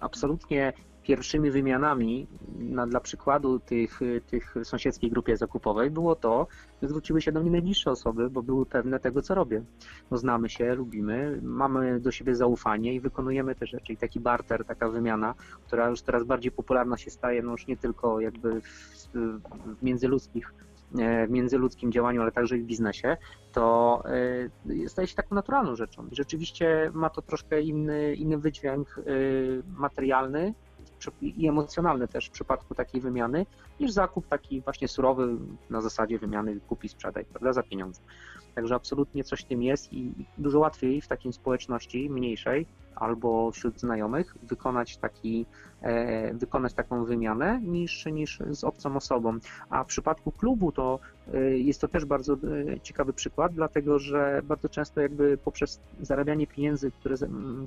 Absolutnie 0.00 0.72
pierwszymi 1.02 1.50
wymianami 1.50 2.26
na, 2.58 2.86
dla 2.86 3.00
przykładu 3.00 3.58
tych, 3.58 4.02
y, 4.02 4.20
tych 4.26 4.54
sąsiedzkiej 4.64 5.10
grupie 5.10 5.36
zakupowej 5.36 5.90
było 5.90 6.14
to, 6.14 6.46
że 6.82 6.88
zwróciły 6.88 7.20
się 7.20 7.32
do 7.32 7.40
mnie 7.40 7.50
najbliższe 7.50 7.90
osoby, 7.90 8.30
bo 8.30 8.42
były 8.42 8.66
pewne 8.66 9.00
tego, 9.00 9.22
co 9.22 9.34
robię. 9.34 9.62
No, 10.10 10.18
znamy 10.18 10.48
się, 10.48 10.74
lubimy, 10.74 11.40
mamy 11.42 12.00
do 12.00 12.10
siebie 12.10 12.34
zaufanie 12.34 12.94
i 12.94 13.00
wykonujemy 13.00 13.54
te 13.54 13.66
rzeczy. 13.66 13.92
I 13.92 13.96
taki 13.96 14.20
barter, 14.20 14.64
taka 14.64 14.88
wymiana, 14.88 15.34
która 15.66 15.88
już 15.88 16.00
coraz 16.00 16.24
bardziej 16.24 16.52
popularna 16.52 16.96
się 16.96 17.10
staje, 17.10 17.42
no 17.42 17.52
już 17.52 17.66
nie 17.66 17.76
tylko 17.76 18.20
jakby 18.20 18.60
w, 18.60 19.08
w 19.78 19.82
międzyludzkich 19.82 20.54
w 20.94 21.30
międzyludzkim 21.30 21.92
działaniu, 21.92 22.22
ale 22.22 22.32
także 22.32 22.56
i 22.56 22.60
w 22.60 22.66
biznesie, 22.66 23.16
to 23.52 24.02
e, 24.84 24.88
staje 24.88 25.08
się 25.08 25.14
taką 25.14 25.34
naturalną 25.34 25.76
rzeczą. 25.76 26.08
Rzeczywiście 26.12 26.90
ma 26.94 27.10
to 27.10 27.22
troszkę 27.22 27.60
inny, 27.62 28.14
inny 28.14 28.38
wydźwięk 28.38 28.98
e, 28.98 29.02
materialny 29.78 30.54
i 31.20 31.48
emocjonalny 31.48 32.08
też 32.08 32.26
w 32.26 32.30
przypadku 32.30 32.74
takiej 32.74 33.00
wymiany, 33.00 33.46
niż 33.80 33.90
zakup 33.90 34.28
taki 34.28 34.60
właśnie 34.60 34.88
surowy 34.88 35.36
na 35.70 35.80
zasadzie 35.80 36.18
wymiany 36.18 36.60
kupi, 36.60 36.88
sprzedaj, 36.88 37.24
prawda, 37.24 37.52
za 37.52 37.62
pieniądze. 37.62 38.00
Także 38.54 38.74
absolutnie 38.74 39.24
coś 39.24 39.40
w 39.40 39.44
tym 39.44 39.62
jest 39.62 39.92
i 39.92 40.12
dużo 40.38 40.58
łatwiej 40.58 41.00
w 41.00 41.08
takiej 41.08 41.32
społeczności 41.32 42.10
mniejszej 42.10 42.66
albo 43.00 43.50
wśród 43.50 43.80
znajomych 43.80 44.36
wykonać, 44.42 44.96
taki, 44.96 45.46
e, 45.82 46.34
wykonać 46.34 46.74
taką 46.74 47.04
wymianę 47.04 47.60
niż, 47.62 48.06
niż 48.06 48.38
z 48.50 48.64
obcą 48.64 48.96
osobą. 48.96 49.38
A 49.70 49.84
w 49.84 49.86
przypadku 49.86 50.32
klubu 50.32 50.72
to 50.72 50.98
jest 51.38 51.80
to 51.80 51.88
też 51.88 52.04
bardzo 52.04 52.34
e, 52.34 52.80
ciekawy 52.80 53.12
przykład, 53.12 53.52
dlatego 53.54 53.98
że 53.98 54.42
bardzo 54.44 54.68
często 54.68 55.00
jakby 55.00 55.38
poprzez 55.38 55.80
zarabianie 56.00 56.46
pieniędzy, 56.46 56.90
które, 56.90 57.16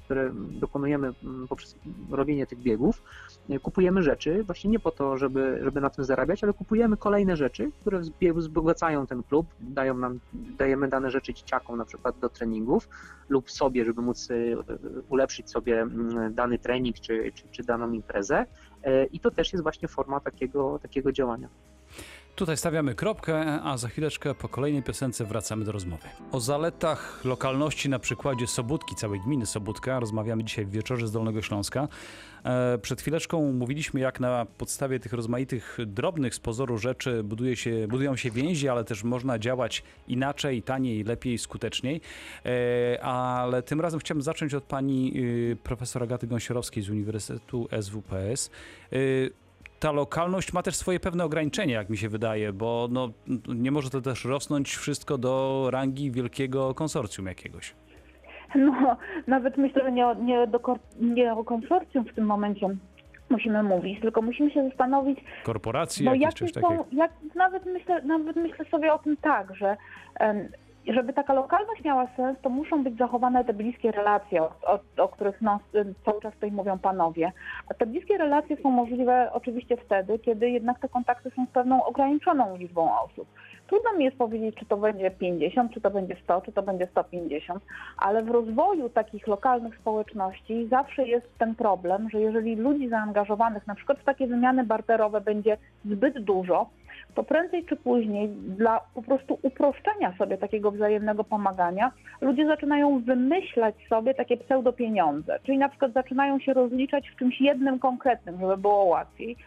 które 0.05 0.31
dokonujemy 0.33 1.13
poprzez 1.49 1.75
robienie 2.11 2.47
tych 2.47 2.59
biegów, 2.59 3.03
e, 3.49 3.59
kupujemy 3.59 4.03
rzeczy 4.03 4.43
właśnie 4.43 4.69
nie 4.69 4.79
po 4.79 4.91
to, 4.91 5.17
żeby, 5.17 5.59
żeby 5.63 5.81
na 5.81 5.89
tym 5.89 6.05
zarabiać, 6.05 6.43
ale 6.43 6.53
kupujemy 6.53 6.97
kolejne 6.97 7.35
rzeczy, 7.35 7.71
które 7.81 8.01
wzbogacają 8.35 9.07
ten 9.07 9.23
klub, 9.23 9.47
dają 9.59 9.97
nam, 9.97 10.19
dajemy 10.33 10.87
dane 10.87 11.11
rzeczy 11.11 11.33
dzieciakom 11.33 11.77
na 11.77 11.85
przykład 11.85 12.19
do 12.19 12.29
treningów 12.29 12.89
lub 13.29 13.51
sobie, 13.51 13.85
żeby 13.85 14.01
móc 14.01 14.29
ulepszyć 15.09 15.51
sobie 15.51 15.87
dany 16.31 16.59
trening 16.59 16.99
czy, 16.99 17.31
czy, 17.35 17.43
czy 17.51 17.63
daną 17.63 17.91
imprezę 17.91 18.45
i 19.11 19.19
to 19.19 19.31
też 19.31 19.53
jest 19.53 19.63
właśnie 19.63 19.87
forma 19.87 20.19
takiego, 20.19 20.79
takiego 20.79 21.11
działania. 21.11 21.49
Tutaj 22.35 22.57
stawiamy 22.57 22.95
kropkę, 22.95 23.61
a 23.63 23.77
za 23.77 23.87
chwileczkę 23.87 24.35
po 24.35 24.49
kolejnej 24.49 24.83
piosence 24.83 25.25
wracamy 25.25 25.65
do 25.65 25.71
rozmowy. 25.71 26.03
O 26.31 26.39
zaletach 26.39 27.25
lokalności 27.25 27.89
na 27.89 27.99
przykładzie 27.99 28.47
Sobótki, 28.47 28.95
całej 28.95 29.19
gminy 29.19 29.45
Sobótka, 29.45 29.99
rozmawiamy 29.99 30.43
dzisiaj 30.43 30.65
w 30.65 30.69
wieczorze 30.71 31.07
z 31.07 31.11
Dolnego 31.11 31.41
Śląska. 31.41 31.87
E, 32.43 32.77
Przed 32.77 33.01
chwileczką 33.01 33.53
mówiliśmy, 33.53 33.99
jak 33.99 34.19
na 34.19 34.45
podstawie 34.57 34.99
tych 34.99 35.13
rozmaitych 35.13 35.77
drobnych 35.85 36.35
z 36.35 36.39
pozoru 36.39 36.77
rzeczy 36.77 37.23
buduje 37.23 37.55
się, 37.55 37.87
budują 37.87 38.15
się 38.15 38.31
więzi, 38.31 38.69
ale 38.69 38.83
też 38.83 39.03
można 39.03 39.39
działać 39.39 39.83
inaczej, 40.07 40.63
taniej, 40.63 41.03
lepiej, 41.03 41.37
skuteczniej. 41.37 42.01
E, 42.45 43.03
Ale 43.03 43.63
tym 43.63 43.81
razem 43.81 43.99
chciałbym 43.99 44.21
zacząć 44.21 44.53
od 44.53 44.63
pani 44.63 45.13
y, 45.15 45.57
profesor 45.63 46.03
Agaty 46.03 46.27
Gąsiorowskiej 46.27 46.83
z 46.83 46.89
Uniwersytetu 46.89 47.67
SWPS. 47.81 48.49
Ta 49.83 49.91
lokalność 49.91 50.53
ma 50.53 50.61
też 50.63 50.75
swoje 50.75 50.99
pewne 50.99 51.23
ograniczenia, 51.25 51.75
jak 51.77 51.89
mi 51.89 51.97
się 51.97 52.09
wydaje, 52.09 52.53
bo 52.53 52.87
no, 52.91 53.09
nie 53.47 53.71
może 53.71 53.89
to 53.89 54.01
też 54.01 54.25
rosnąć 54.25 54.75
wszystko 54.75 55.17
do 55.17 55.67
rangi 55.71 56.11
wielkiego 56.11 56.73
konsorcjum 56.73 57.27
jakiegoś. 57.27 57.75
No, 58.55 58.97
nawet 59.27 59.57
myślę, 59.57 59.81
że 59.83 59.91
nie, 59.91 60.07
o- 60.07 60.13
nie, 60.13 60.47
do, 60.47 60.59
nie 61.01 61.33
o 61.33 61.43
konsorcjum 61.43 62.05
w 62.05 62.13
tym 62.15 62.25
momencie 62.25 62.67
musimy 63.29 63.63
mówić, 63.63 64.01
tylko 64.01 64.21
musimy 64.21 64.51
się 64.51 64.69
zastanowić, 64.69 65.19
Korporacje, 65.43 66.05
no 66.05 66.13
jakieś 66.15 66.41
jakie 66.41 66.61
są, 66.61 66.85
jak, 66.91 67.11
nawet, 67.35 67.65
myślę, 67.65 68.01
nawet 68.01 68.35
myślę 68.35 68.65
sobie 68.65 68.93
o 68.93 68.97
tym 68.99 69.17
tak, 69.17 69.55
że 69.55 69.77
żeby 70.87 71.13
taka 71.13 71.33
lokalność 71.33 71.83
miała 71.83 72.07
sens, 72.15 72.37
to 72.41 72.49
muszą 72.49 72.83
być 72.83 72.97
zachowane 72.97 73.45
te 73.45 73.53
bliskie 73.53 73.91
relacje, 73.91 74.43
o, 74.43 74.79
o, 74.97 75.07
których 75.07 75.39
em, 75.73 75.93
cały 76.05 76.21
czas 76.21 76.33
tutaj 76.33 76.51
mówią 76.51 76.79
panowie. 76.79 77.31
A 77.69 77.73
te 77.73 77.85
bliskie 77.85 78.17
relacje 78.17 78.57
są 78.57 78.71
możliwe 78.71 79.29
oczywiście 79.33 79.77
wtedy, 79.77 80.19
kiedy 80.19 80.49
jednak 80.49 80.79
te 80.79 80.89
kontakty 80.89 81.31
są 81.35 81.45
z 81.45 81.49
pewną 81.49 81.85
ograniczoną 81.85 82.57
liczbą 82.57 82.99
osób. 83.01 83.27
Trudno 83.67 83.93
mi 83.97 84.05
jest 84.05 84.17
powiedzieć, 84.17 84.55
czy 84.55 84.65
to 84.65 84.77
będzie 84.77 85.11
50, 85.11 85.73
czy 85.73 85.81
to 85.81 85.89
będzie 85.89 86.15
100, 86.23 86.41
czy 86.41 86.51
to 86.51 86.63
będzie 86.63 86.87
150, 86.87 87.63
ale 87.97 88.23
w 88.23 88.31
rozwoju 88.31 88.89
takich 88.89 89.27
lokalnych 89.27 89.77
społeczności 89.77 90.67
zawsze 90.67 91.07
jest 91.07 91.37
ten 91.37 91.55
problem, 91.55 92.09
że 92.09 92.21
jeżeli 92.21 92.55
ludzi 92.55 92.89
zaangażowanych 92.89 93.67
na 93.67 93.75
przykład 93.75 93.99
w 93.99 94.03
takie 94.03 94.27
wymiany 94.27 94.63
barterowe 94.63 95.21
będzie 95.21 95.57
zbyt 95.85 96.19
dużo, 96.19 96.69
to 97.15 97.23
prędzej 97.23 97.65
czy 97.65 97.75
później 97.75 98.29
dla 98.29 98.79
po 98.93 99.01
prostu 99.01 99.39
uproszczenia 99.41 100.13
sobie 100.17 100.37
takiego 100.37 100.71
wzajemnego 100.71 101.23
pomagania 101.23 101.91
ludzie 102.21 102.47
zaczynają 102.47 102.99
wymyślać 102.99 103.75
sobie 103.89 104.13
takie 104.13 104.37
pseudopieniądze, 104.37 105.39
czyli 105.43 105.57
na 105.57 105.69
przykład 105.69 105.93
zaczynają 105.93 106.39
się 106.39 106.53
rozliczać 106.53 107.09
w 107.09 107.15
czymś 107.15 107.41
jednym 107.41 107.79
konkretnym, 107.79 108.39
żeby 108.39 108.57
było 108.57 108.83
łatwiej. 108.83 109.37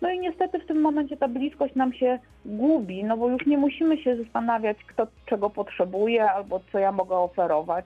No 0.00 0.10
i 0.10 0.18
niestety 0.18 0.58
w 0.58 0.66
tym 0.66 0.80
momencie 0.80 1.16
ta 1.16 1.28
bliskość 1.28 1.74
nam 1.74 1.92
się 1.92 2.18
gubi, 2.44 3.04
no 3.04 3.16
bo 3.16 3.28
już 3.28 3.46
nie 3.46 3.58
musimy 3.58 3.98
się 3.98 4.16
zastanawiać, 4.16 4.76
kto 4.84 5.06
czego 5.26 5.50
potrzebuje 5.50 6.30
albo 6.30 6.60
co 6.72 6.78
ja 6.78 6.92
mogę 6.92 7.16
oferować. 7.16 7.84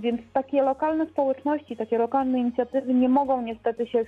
Więc 0.00 0.20
takie 0.32 0.62
lokalne 0.62 1.06
społeczności, 1.06 1.76
takie 1.76 1.98
lokalne 1.98 2.38
inicjatywy 2.38 2.94
nie 2.94 3.08
mogą 3.08 3.42
niestety 3.42 3.86
się 3.86 4.04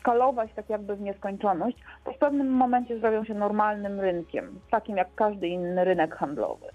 skalować 0.00 0.50
tak 0.56 0.70
jakby 0.70 0.96
w 0.96 1.00
nieskończoność, 1.00 1.76
bo 2.04 2.12
w 2.12 2.18
pewnym 2.18 2.50
momencie 2.50 2.98
zrobią 2.98 3.24
się 3.24 3.34
normalnym 3.34 4.00
rynkiem, 4.00 4.60
takim 4.70 4.96
jak 4.96 5.14
każdy 5.14 5.48
inny 5.48 5.84
rynek 5.84 6.14
handlowy. 6.14 6.66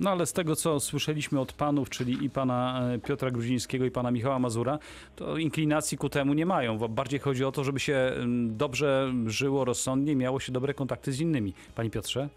No 0.00 0.10
ale 0.10 0.26
z 0.26 0.32
tego, 0.32 0.56
co 0.56 0.80
słyszeliśmy 0.80 1.40
od 1.40 1.52
panów, 1.52 1.90
czyli 1.90 2.24
i 2.24 2.30
pana 2.30 2.80
e, 2.94 2.98
Piotra 2.98 3.30
Gruzińskiego 3.30 3.84
i 3.84 3.90
pana 3.90 4.10
Michała 4.10 4.38
Mazura, 4.38 4.78
to 5.16 5.38
inklinacji 5.38 5.98
ku 5.98 6.08
temu 6.08 6.34
nie 6.34 6.46
mają. 6.46 6.78
Bardziej 6.78 7.20
chodzi 7.20 7.44
o 7.44 7.52
to, 7.52 7.64
żeby 7.64 7.80
się 7.80 8.12
dobrze 8.48 9.12
żyło, 9.26 9.64
rozsądnie, 9.64 10.16
miało 10.16 10.40
się 10.40 10.52
dobre 10.52 10.74
kontakty 10.74 11.12
z 11.12 11.20
innymi. 11.20 11.52
Panie 11.74 11.90
Piotrze? 11.90 12.28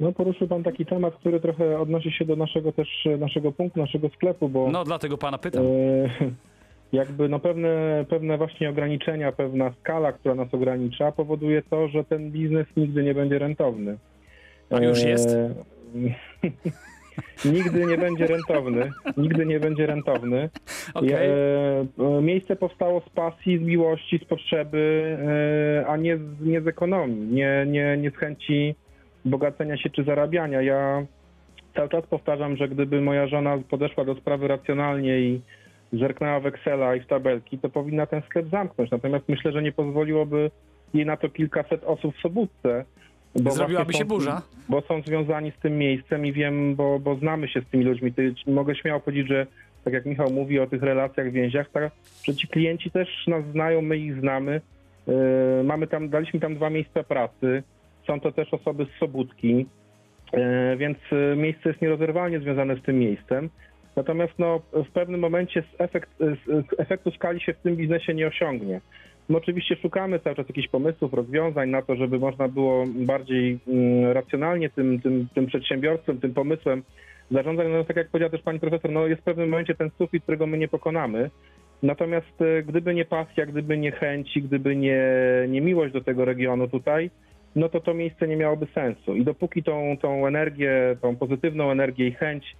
No 0.00 0.12
poruszył 0.12 0.48
pan 0.48 0.62
taki 0.62 0.86
temat, 0.86 1.14
który 1.14 1.40
trochę 1.40 1.80
odnosi 1.80 2.12
się 2.12 2.24
do 2.24 2.36
naszego 2.36 2.72
też, 2.72 3.08
naszego 3.18 3.52
punktu, 3.52 3.80
naszego 3.80 4.08
sklepu, 4.08 4.48
bo 4.48 4.70
No 4.70 4.84
dlatego 4.84 5.18
pana 5.18 5.38
pytam. 5.38 5.62
E, 5.62 6.08
jakby 6.92 7.28
no 7.28 7.38
pewne, 7.38 8.04
pewne 8.08 8.38
właśnie 8.38 8.70
ograniczenia, 8.70 9.32
pewna 9.32 9.72
skala, 9.80 10.12
która 10.12 10.34
nas 10.34 10.54
ogranicza, 10.54 11.12
powoduje 11.12 11.62
to, 11.62 11.88
że 11.88 12.04
ten 12.04 12.30
biznes 12.30 12.66
nigdy 12.76 13.02
nie 13.02 13.14
będzie 13.14 13.38
rentowny. 13.38 13.98
A 14.70 14.80
już 14.80 15.02
jest? 15.02 15.36
Nigdy 17.44 17.86
nie 17.86 17.98
będzie 17.98 18.26
rentowny. 18.26 18.92
Nigdy 19.16 19.46
nie 19.46 19.60
będzie 19.60 19.86
rentowny. 19.86 20.48
Okej. 20.94 21.12
E, 21.12 21.86
e, 22.18 22.22
miejsce 22.22 22.56
powstało 22.56 23.00
z 23.00 23.08
pasji, 23.08 23.58
z 23.58 23.62
miłości, 23.62 24.18
z 24.18 24.24
potrzeby, 24.24 25.16
e, 25.82 25.86
a 25.86 25.96
nie 25.96 26.18
z, 26.18 26.40
nie 26.40 26.60
z 26.60 26.66
ekonomii, 26.66 27.26
nie, 27.34 27.64
nie, 27.68 27.96
nie 27.96 28.10
z 28.10 28.14
chęci 28.14 28.74
bogacenia 29.24 29.76
się 29.76 29.90
czy 29.90 30.04
zarabiania. 30.04 30.62
Ja 30.62 31.06
cały 31.74 31.88
czas 31.88 32.06
powtarzam, 32.06 32.56
że 32.56 32.68
gdyby 32.68 33.00
moja 33.00 33.26
żona 33.26 33.58
podeszła 33.70 34.04
do 34.04 34.14
sprawy 34.14 34.48
racjonalnie 34.48 35.20
i 35.20 35.40
zerknęła 35.92 36.40
w 36.40 36.46
Excela 36.46 36.96
i 36.96 37.00
w 37.00 37.06
tabelki, 37.06 37.58
to 37.58 37.68
powinna 37.68 38.06
ten 38.06 38.22
sklep 38.22 38.48
zamknąć. 38.50 38.90
Natomiast 38.90 39.28
myślę, 39.28 39.52
że 39.52 39.62
nie 39.62 39.72
pozwoliłoby 39.72 40.50
jej 40.94 41.06
na 41.06 41.16
to 41.16 41.28
kilkaset 41.28 41.84
osób 41.84 42.16
w 42.16 42.20
Sobótce. 42.20 42.84
Bo 43.42 43.50
Zrobiłaby 43.50 43.92
się 43.92 43.98
są- 43.98 44.04
burza. 44.04 44.42
bo 44.68 44.80
są 44.80 45.02
związani 45.02 45.52
z 45.58 45.62
tym 45.62 45.78
miejscem 45.78 46.26
i 46.26 46.32
wiem, 46.32 46.74
bo, 46.74 46.98
bo 46.98 47.14
znamy 47.16 47.48
się 47.48 47.60
z 47.60 47.66
tymi 47.66 47.84
ludźmi. 47.84 48.12
Ty, 48.12 48.34
mogę 48.46 48.74
śmiało 48.74 49.00
powiedzieć, 49.00 49.28
że 49.28 49.46
tak 49.84 49.94
jak 49.94 50.06
Michał 50.06 50.30
mówi 50.30 50.60
o 50.60 50.66
tych 50.66 50.82
relacjach, 50.82 51.30
więziach, 51.32 51.70
tak, 51.70 51.90
że 52.24 52.34
ci 52.34 52.48
klienci 52.48 52.90
też 52.90 53.26
nas 53.26 53.44
znają, 53.52 53.82
my 53.82 53.98
ich 53.98 54.20
znamy. 54.20 54.60
Yy, 55.06 55.14
mamy 55.64 55.86
tam, 55.86 56.08
daliśmy 56.08 56.40
tam 56.40 56.54
dwa 56.54 56.70
miejsca 56.70 57.02
pracy. 57.02 57.62
Są 58.06 58.20
to 58.20 58.32
też 58.32 58.54
osoby 58.54 58.84
z 58.84 58.98
Sobótki, 59.00 59.66
yy, 60.32 60.76
więc 60.76 60.98
yy, 61.12 61.36
miejsce 61.36 61.68
jest 61.68 61.82
nierozerwalnie 61.82 62.40
związane 62.40 62.76
z 62.76 62.82
tym 62.82 62.98
miejscem. 62.98 63.48
Natomiast 63.96 64.32
no, 64.38 64.60
w 64.72 64.90
pewnym 64.90 65.20
momencie 65.20 65.62
efekt, 65.78 66.10
efektu 66.78 67.10
skali 67.10 67.40
się 67.40 67.52
w 67.54 67.58
tym 67.58 67.76
biznesie 67.76 68.14
nie 68.14 68.26
osiągnie. 68.26 68.80
My 69.28 69.36
oczywiście 69.36 69.76
szukamy 69.76 70.20
cały 70.20 70.36
czas 70.36 70.48
jakichś 70.48 70.68
pomysłów, 70.68 71.14
rozwiązań 71.14 71.70
na 71.70 71.82
to, 71.82 71.96
żeby 71.96 72.18
można 72.18 72.48
było 72.48 72.84
bardziej 72.86 73.58
mm, 73.68 74.12
racjonalnie 74.12 74.70
tym, 74.70 75.00
tym, 75.00 75.28
tym 75.34 75.46
przedsiębiorstwem, 75.46 76.20
tym 76.20 76.34
pomysłem 76.34 76.82
zarządzać. 77.30 77.66
No 77.70 77.84
tak 77.84 77.96
jak 77.96 78.08
powiedziała 78.08 78.30
też 78.30 78.42
pani 78.42 78.60
profesor, 78.60 78.90
no 78.90 79.06
jest 79.06 79.20
w 79.20 79.24
pewnym 79.24 79.48
momencie 79.48 79.74
ten 79.74 79.90
sufit, 79.98 80.22
którego 80.22 80.46
my 80.46 80.58
nie 80.58 80.68
pokonamy. 80.68 81.30
Natomiast 81.82 82.42
e, 82.42 82.62
gdyby 82.62 82.94
nie 82.94 83.04
pasja, 83.04 83.46
gdyby 83.46 83.78
nie 83.78 83.92
chęci, 83.92 84.42
gdyby 84.42 84.76
nie, 84.76 85.04
nie 85.48 85.60
miłość 85.60 85.92
do 85.92 86.00
tego 86.00 86.24
regionu 86.24 86.68
tutaj, 86.68 87.10
no 87.56 87.68
to 87.68 87.80
to 87.80 87.94
miejsce 87.94 88.28
nie 88.28 88.36
miałoby 88.36 88.66
sensu. 88.74 89.16
I 89.16 89.24
dopóki 89.24 89.62
tą, 89.62 89.96
tą 90.02 90.26
energię, 90.26 90.96
tą 91.02 91.16
pozytywną 91.16 91.70
energię 91.70 92.06
i 92.06 92.12
chęć 92.12 92.56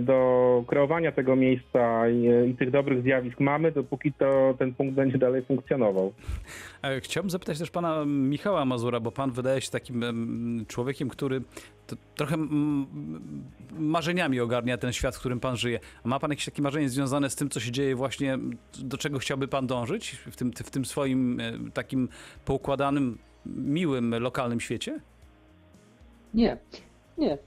do 0.00 0.64
kreowania 0.66 1.12
tego 1.12 1.36
miejsca 1.36 2.08
i, 2.08 2.50
i 2.50 2.54
tych 2.54 2.70
dobrych 2.70 3.02
zjawisk 3.02 3.40
mamy, 3.40 3.72
dopóki 3.72 4.12
to 4.12 4.54
ten 4.58 4.74
punkt 4.74 4.94
będzie 4.94 5.18
dalej 5.18 5.42
funkcjonował. 5.44 6.12
E, 6.82 7.00
Chciałbym 7.00 7.30
zapytać 7.30 7.58
też 7.58 7.70
pana 7.70 8.04
Michała 8.06 8.64
Mazura, 8.64 9.00
bo 9.00 9.12
pan 9.12 9.30
wydaje 9.32 9.60
się 9.60 9.70
takim 9.70 10.02
em, 10.02 10.64
człowiekiem, 10.68 11.08
który 11.08 11.42
to, 11.86 11.96
trochę 12.14 12.36
marzeniami 13.78 14.40
ogarnia 14.40 14.78
ten 14.78 14.92
świat, 14.92 15.16
w 15.16 15.20
którym 15.20 15.40
pan 15.40 15.56
żyje. 15.56 15.80
A 16.04 16.08
ma 16.08 16.18
pan 16.18 16.30
jakieś 16.30 16.44
takie 16.44 16.62
marzenie 16.62 16.88
związane 16.88 17.30
z 17.30 17.36
tym, 17.36 17.48
co 17.50 17.60
się 17.60 17.72
dzieje 17.72 17.96
właśnie, 17.96 18.38
do 18.78 18.98
czego 18.98 19.18
chciałby 19.18 19.48
pan 19.48 19.66
dążyć 19.66 20.10
w 20.10 20.36
tym, 20.36 20.52
w 20.52 20.70
tym 20.70 20.84
swoim 20.84 21.40
e, 21.40 21.52
takim 21.74 22.08
poukładanym, 22.44 23.18
miłym, 23.46 24.14
lokalnym 24.14 24.60
świecie? 24.60 25.00
Nie, 26.34 26.56
nie. 27.18 27.38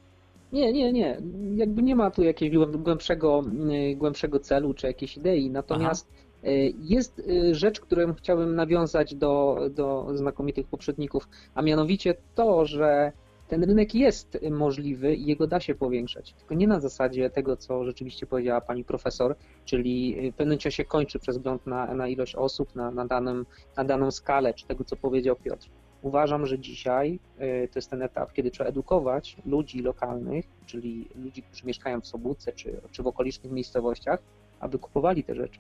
Nie, 0.54 0.74
nie, 0.74 0.94
nie. 0.94 1.22
Jakby 1.56 1.84
nie 1.84 1.96
ma 1.96 2.12
tu 2.12 2.24
jakiegoś 2.24 2.68
głęb- 2.68 2.84
głębszego, 2.84 3.44
y, 3.92 3.96
głębszego 3.96 4.40
celu 4.40 4.74
czy 4.74 4.88
jakiejś 4.88 5.18
idei. 5.18 5.50
Natomiast 5.50 6.08
y, 6.44 6.74
jest 6.80 7.20
y, 7.20 7.56
rzecz, 7.56 7.80
którą 7.80 8.14
chciałbym 8.14 8.56
nawiązać 8.56 9.16
do, 9.16 9.60
do 9.72 10.08
znakomitych 10.14 10.68
poprzedników, 10.68 11.30
a 11.56 11.62
mianowicie 11.62 12.16
to, 12.36 12.66
że 12.66 13.12
ten 13.48 13.64
rynek 13.64 13.96
jest 13.96 14.38
możliwy 14.52 15.16
i 15.16 15.26
jego 15.26 15.48
da 15.48 15.60
się 15.60 15.76
powiększać. 15.76 16.34
Tylko 16.34 16.56
nie 16.56 16.68
na 16.68 16.80
zasadzie 16.80 17.30
tego, 17.30 17.58
co 17.58 17.84
rzeczywiście 17.84 18.26
powiedziała 18.26 18.62
pani 18.62 18.84
profesor, 18.84 19.36
czyli 19.66 20.16
w 20.32 20.36
pewnym 20.36 20.60
się 20.60 20.86
kończy 20.86 21.20
przez 21.20 21.38
wzgląd 21.38 21.68
na, 21.68 21.94
na 21.94 22.08
ilość 22.08 22.36
osób, 22.36 22.76
na, 22.76 22.92
na, 22.92 23.06
danym, 23.06 23.46
na 23.78 23.84
daną 23.84 24.12
skalę, 24.12 24.54
czy 24.54 24.68
tego, 24.68 24.84
co 24.84 24.96
powiedział 24.96 25.36
Piotr. 25.36 25.70
Uważam, 26.02 26.46
że 26.46 26.60
dzisiaj 26.60 27.20
y, 27.42 27.68
to 27.72 27.80
jest 27.80 27.90
ten 27.90 28.02
etap, 28.02 28.34
kiedy 28.34 28.52
trzeba 28.52 28.70
edukować 28.70 29.36
ludzi 29.46 29.82
lokalnych, 29.82 30.46
czyli 30.66 31.08
ludzi, 31.16 31.44
którzy 31.44 31.66
mieszkają 31.68 32.02
w 32.02 32.08
Sobótce 32.08 32.54
czy, 32.54 32.82
czy 32.92 33.04
w 33.04 33.08
okolicznych 33.08 33.52
miejscowościach, 33.52 34.20
aby 34.60 34.80
kupowali 34.80 35.24
te 35.24 35.36
rzeczy. 35.36 35.60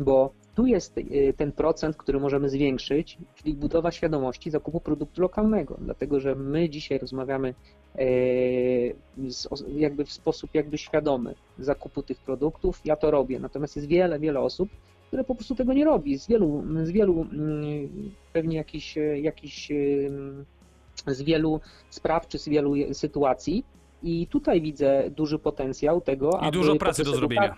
Bo 0.00 0.30
tu 0.54 0.66
jest 0.66 0.98
y, 0.98 1.34
ten 1.36 1.52
procent, 1.52 1.96
który 1.96 2.20
możemy 2.20 2.48
zwiększyć, 2.48 3.18
czyli 3.34 3.54
budowa 3.54 3.90
świadomości 3.90 4.50
zakupu 4.50 4.80
produktu 4.80 5.22
lokalnego. 5.22 5.76
Dlatego, 5.80 6.20
że 6.20 6.34
my 6.34 6.68
dzisiaj 6.68 6.98
rozmawiamy 6.98 7.54
os- 9.50 9.64
jakby 9.76 10.04
w 10.04 10.12
sposób 10.12 10.50
jakby 10.54 10.78
świadomy 10.78 11.34
zakupu 11.58 12.02
tych 12.02 12.18
produktów. 12.18 12.80
Ja 12.84 12.96
to 12.96 13.10
robię. 13.10 13.40
Natomiast 13.40 13.76
jest 13.76 13.88
wiele, 13.88 14.18
wiele 14.18 14.40
osób, 14.40 14.68
które 15.10 15.24
po 15.24 15.34
prostu 15.34 15.54
tego 15.54 15.72
nie 15.72 15.84
robi. 15.84 16.18
Z 16.18 16.28
wielu, 16.28 16.64
z 16.82 16.90
wielu 16.90 17.26
mm, 17.32 17.88
pewnie 18.32 18.56
jakichś, 18.56 18.98
jakichś 19.22 19.70
ym, 19.70 20.44
z 21.06 21.22
wielu 21.22 21.60
spraw 21.90 22.28
czy 22.28 22.38
z 22.38 22.48
wielu 22.48 22.74
sytuacji. 22.92 23.64
I 24.02 24.26
tutaj 24.26 24.60
widzę 24.60 25.10
duży 25.10 25.38
potencjał 25.38 26.00
tego, 26.00 26.30
I 26.30 26.44
aby 26.44 26.50
dużo 26.50 26.76
pracy 26.76 27.04
do 27.04 27.12
zrobienia. 27.12 27.56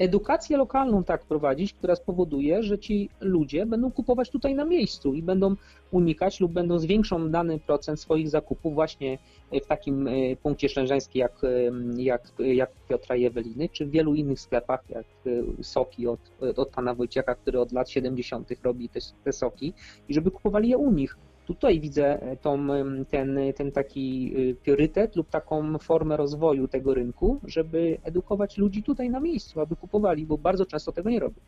Edukację 0.00 0.56
lokalną 0.56 1.04
tak 1.04 1.24
prowadzić, 1.24 1.74
która 1.74 1.96
spowoduje, 1.96 2.62
że 2.62 2.78
ci 2.78 3.10
ludzie 3.20 3.66
będą 3.66 3.92
kupować 3.92 4.30
tutaj 4.30 4.54
na 4.54 4.64
miejscu 4.64 5.14
i 5.14 5.22
będą 5.22 5.56
unikać 5.90 6.40
lub 6.40 6.52
będą 6.52 6.78
zwiększą 6.78 7.30
dany 7.30 7.58
procent 7.58 8.00
swoich 8.00 8.28
zakupów 8.28 8.74
właśnie 8.74 9.18
w 9.62 9.66
takim 9.66 10.08
e, 10.08 10.36
punkcie 10.42 10.68
szlężeńskim 10.68 11.20
jak, 11.20 11.44
e, 11.44 12.02
jak, 12.02 12.32
jak 12.38 12.70
Piotra 12.88 13.16
i 13.16 13.24
Eweliny, 13.24 13.68
czy 13.68 13.86
w 13.86 13.90
wielu 13.90 14.14
innych 14.14 14.40
sklepach 14.40 14.80
jak 14.90 15.06
e, 15.26 15.62
soki 15.62 16.06
od, 16.06 16.20
od 16.56 16.68
pana 16.68 16.94
Wojciecha, 16.94 17.34
który 17.34 17.60
od 17.60 17.72
lat 17.72 17.90
70. 17.90 18.48
robi 18.62 18.88
te, 18.88 19.00
te 19.24 19.32
soki 19.32 19.72
i 20.08 20.14
żeby 20.14 20.30
kupowali 20.30 20.68
je 20.68 20.76
u 20.76 20.92
nich. 20.92 21.16
Tutaj 21.50 21.80
widzę 21.80 22.22
e, 22.22 22.36
tą, 22.36 22.72
em, 22.72 23.04
ten, 23.04 23.38
ten 23.56 23.72
taki 23.72 24.34
priorytet 24.62 25.16
lub 25.16 25.30
taką 25.30 25.78
formę 25.78 26.16
rozwoju 26.16 26.68
tego 26.68 26.94
rynku, 26.94 27.40
żeby 27.44 27.98
edukować 28.02 28.58
ludzi 28.58 28.82
tutaj 28.82 29.10
na 29.10 29.20
miejscu, 29.20 29.60
aby 29.60 29.76
kupowali, 29.76 30.26
bo 30.26 30.38
bardzo 30.38 30.66
często 30.66 30.92
tego 30.92 31.10
nie 31.10 31.20
robią. 31.20 31.40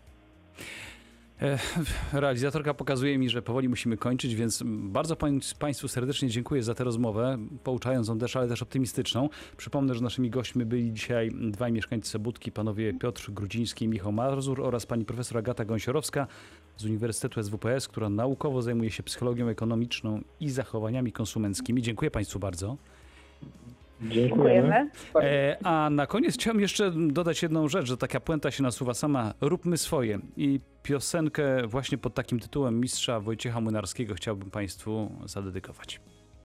E, 1.43 1.59
Realizatorka 2.21 2.75
pokazuje 2.75 3.19
mi, 3.19 3.31
że 3.31 3.43
powoli 3.43 3.69
musimy 3.69 3.97
kończyć, 3.97 4.35
więc 4.35 4.63
bardzo 4.67 5.17
pań, 5.17 5.41
Państwu 5.59 5.89
serdecznie 5.89 6.29
dziękuję 6.29 6.63
za 6.63 6.75
tę 6.75 6.85
rozmowę, 6.85 7.39
pouczającą 7.65 8.19
też, 8.19 8.37
ale 8.37 8.49
też 8.49 8.63
optymistyczną. 8.63 9.29
Przypomnę, 9.57 9.95
że 9.95 10.01
naszymi 10.01 10.31
gośćmi 10.31 10.65
byli 10.65 10.93
dzisiaj 10.93 11.31
dwaj 11.51 11.73
mieszkańcy 11.73 12.11
Sobótki, 12.11 12.53
panowie 12.53 12.95
Piotr 12.95 13.31
Grudziński 13.31 13.85
i 13.85 13.89
Michał 13.89 14.13
Mazur 14.13 14.61
oraz 14.61 14.87
pani 14.87 15.05
profesor 15.05 15.39
Agata 15.39 15.65
Gąsiorowska 15.65 16.27
z 16.77 16.85
Uniwersytetu 16.85 17.43
SWPS, 17.43 17.89
która 17.89 18.09
naukowo 18.09 18.63
zajmuje 18.63 18.91
się 18.91 19.03
psychologią 19.03 19.49
ekonomiczną 19.49 20.21
i 20.41 20.51
zachowaniami 20.51 21.13
konsumenckimi. 21.13 21.83
Dziękuję 21.83 22.11
Państwu 22.11 22.39
bardzo. 22.39 22.77
Dziękujemy. 24.03 24.91
E, 25.15 25.57
a 25.65 25.91
na 25.91 26.07
koniec 26.07 26.35
chciałem 26.35 26.61
jeszcze 26.61 26.93
dodać 27.09 27.43
jedną 27.43 27.69
rzecz, 27.69 27.87
że 27.87 27.97
taka 27.97 28.21
puenta 28.21 28.51
się 28.51 28.63
nasuwa 28.63 28.95
sama. 28.95 29.35
Róbmy 29.41 29.77
swoje. 29.77 30.19
I 30.37 30.61
piosenkę 30.83 31.67
właśnie 31.67 31.99
pod 31.99 32.15
takim 32.15 32.41
tytułem 32.41 32.81
mistrza 32.81 33.21
Wojciecha 33.21 33.61
Młynarskiego 33.61 34.15
chciałbym 34.15 34.51
Państwu 34.51 35.11
zadedykować. 35.25 36.01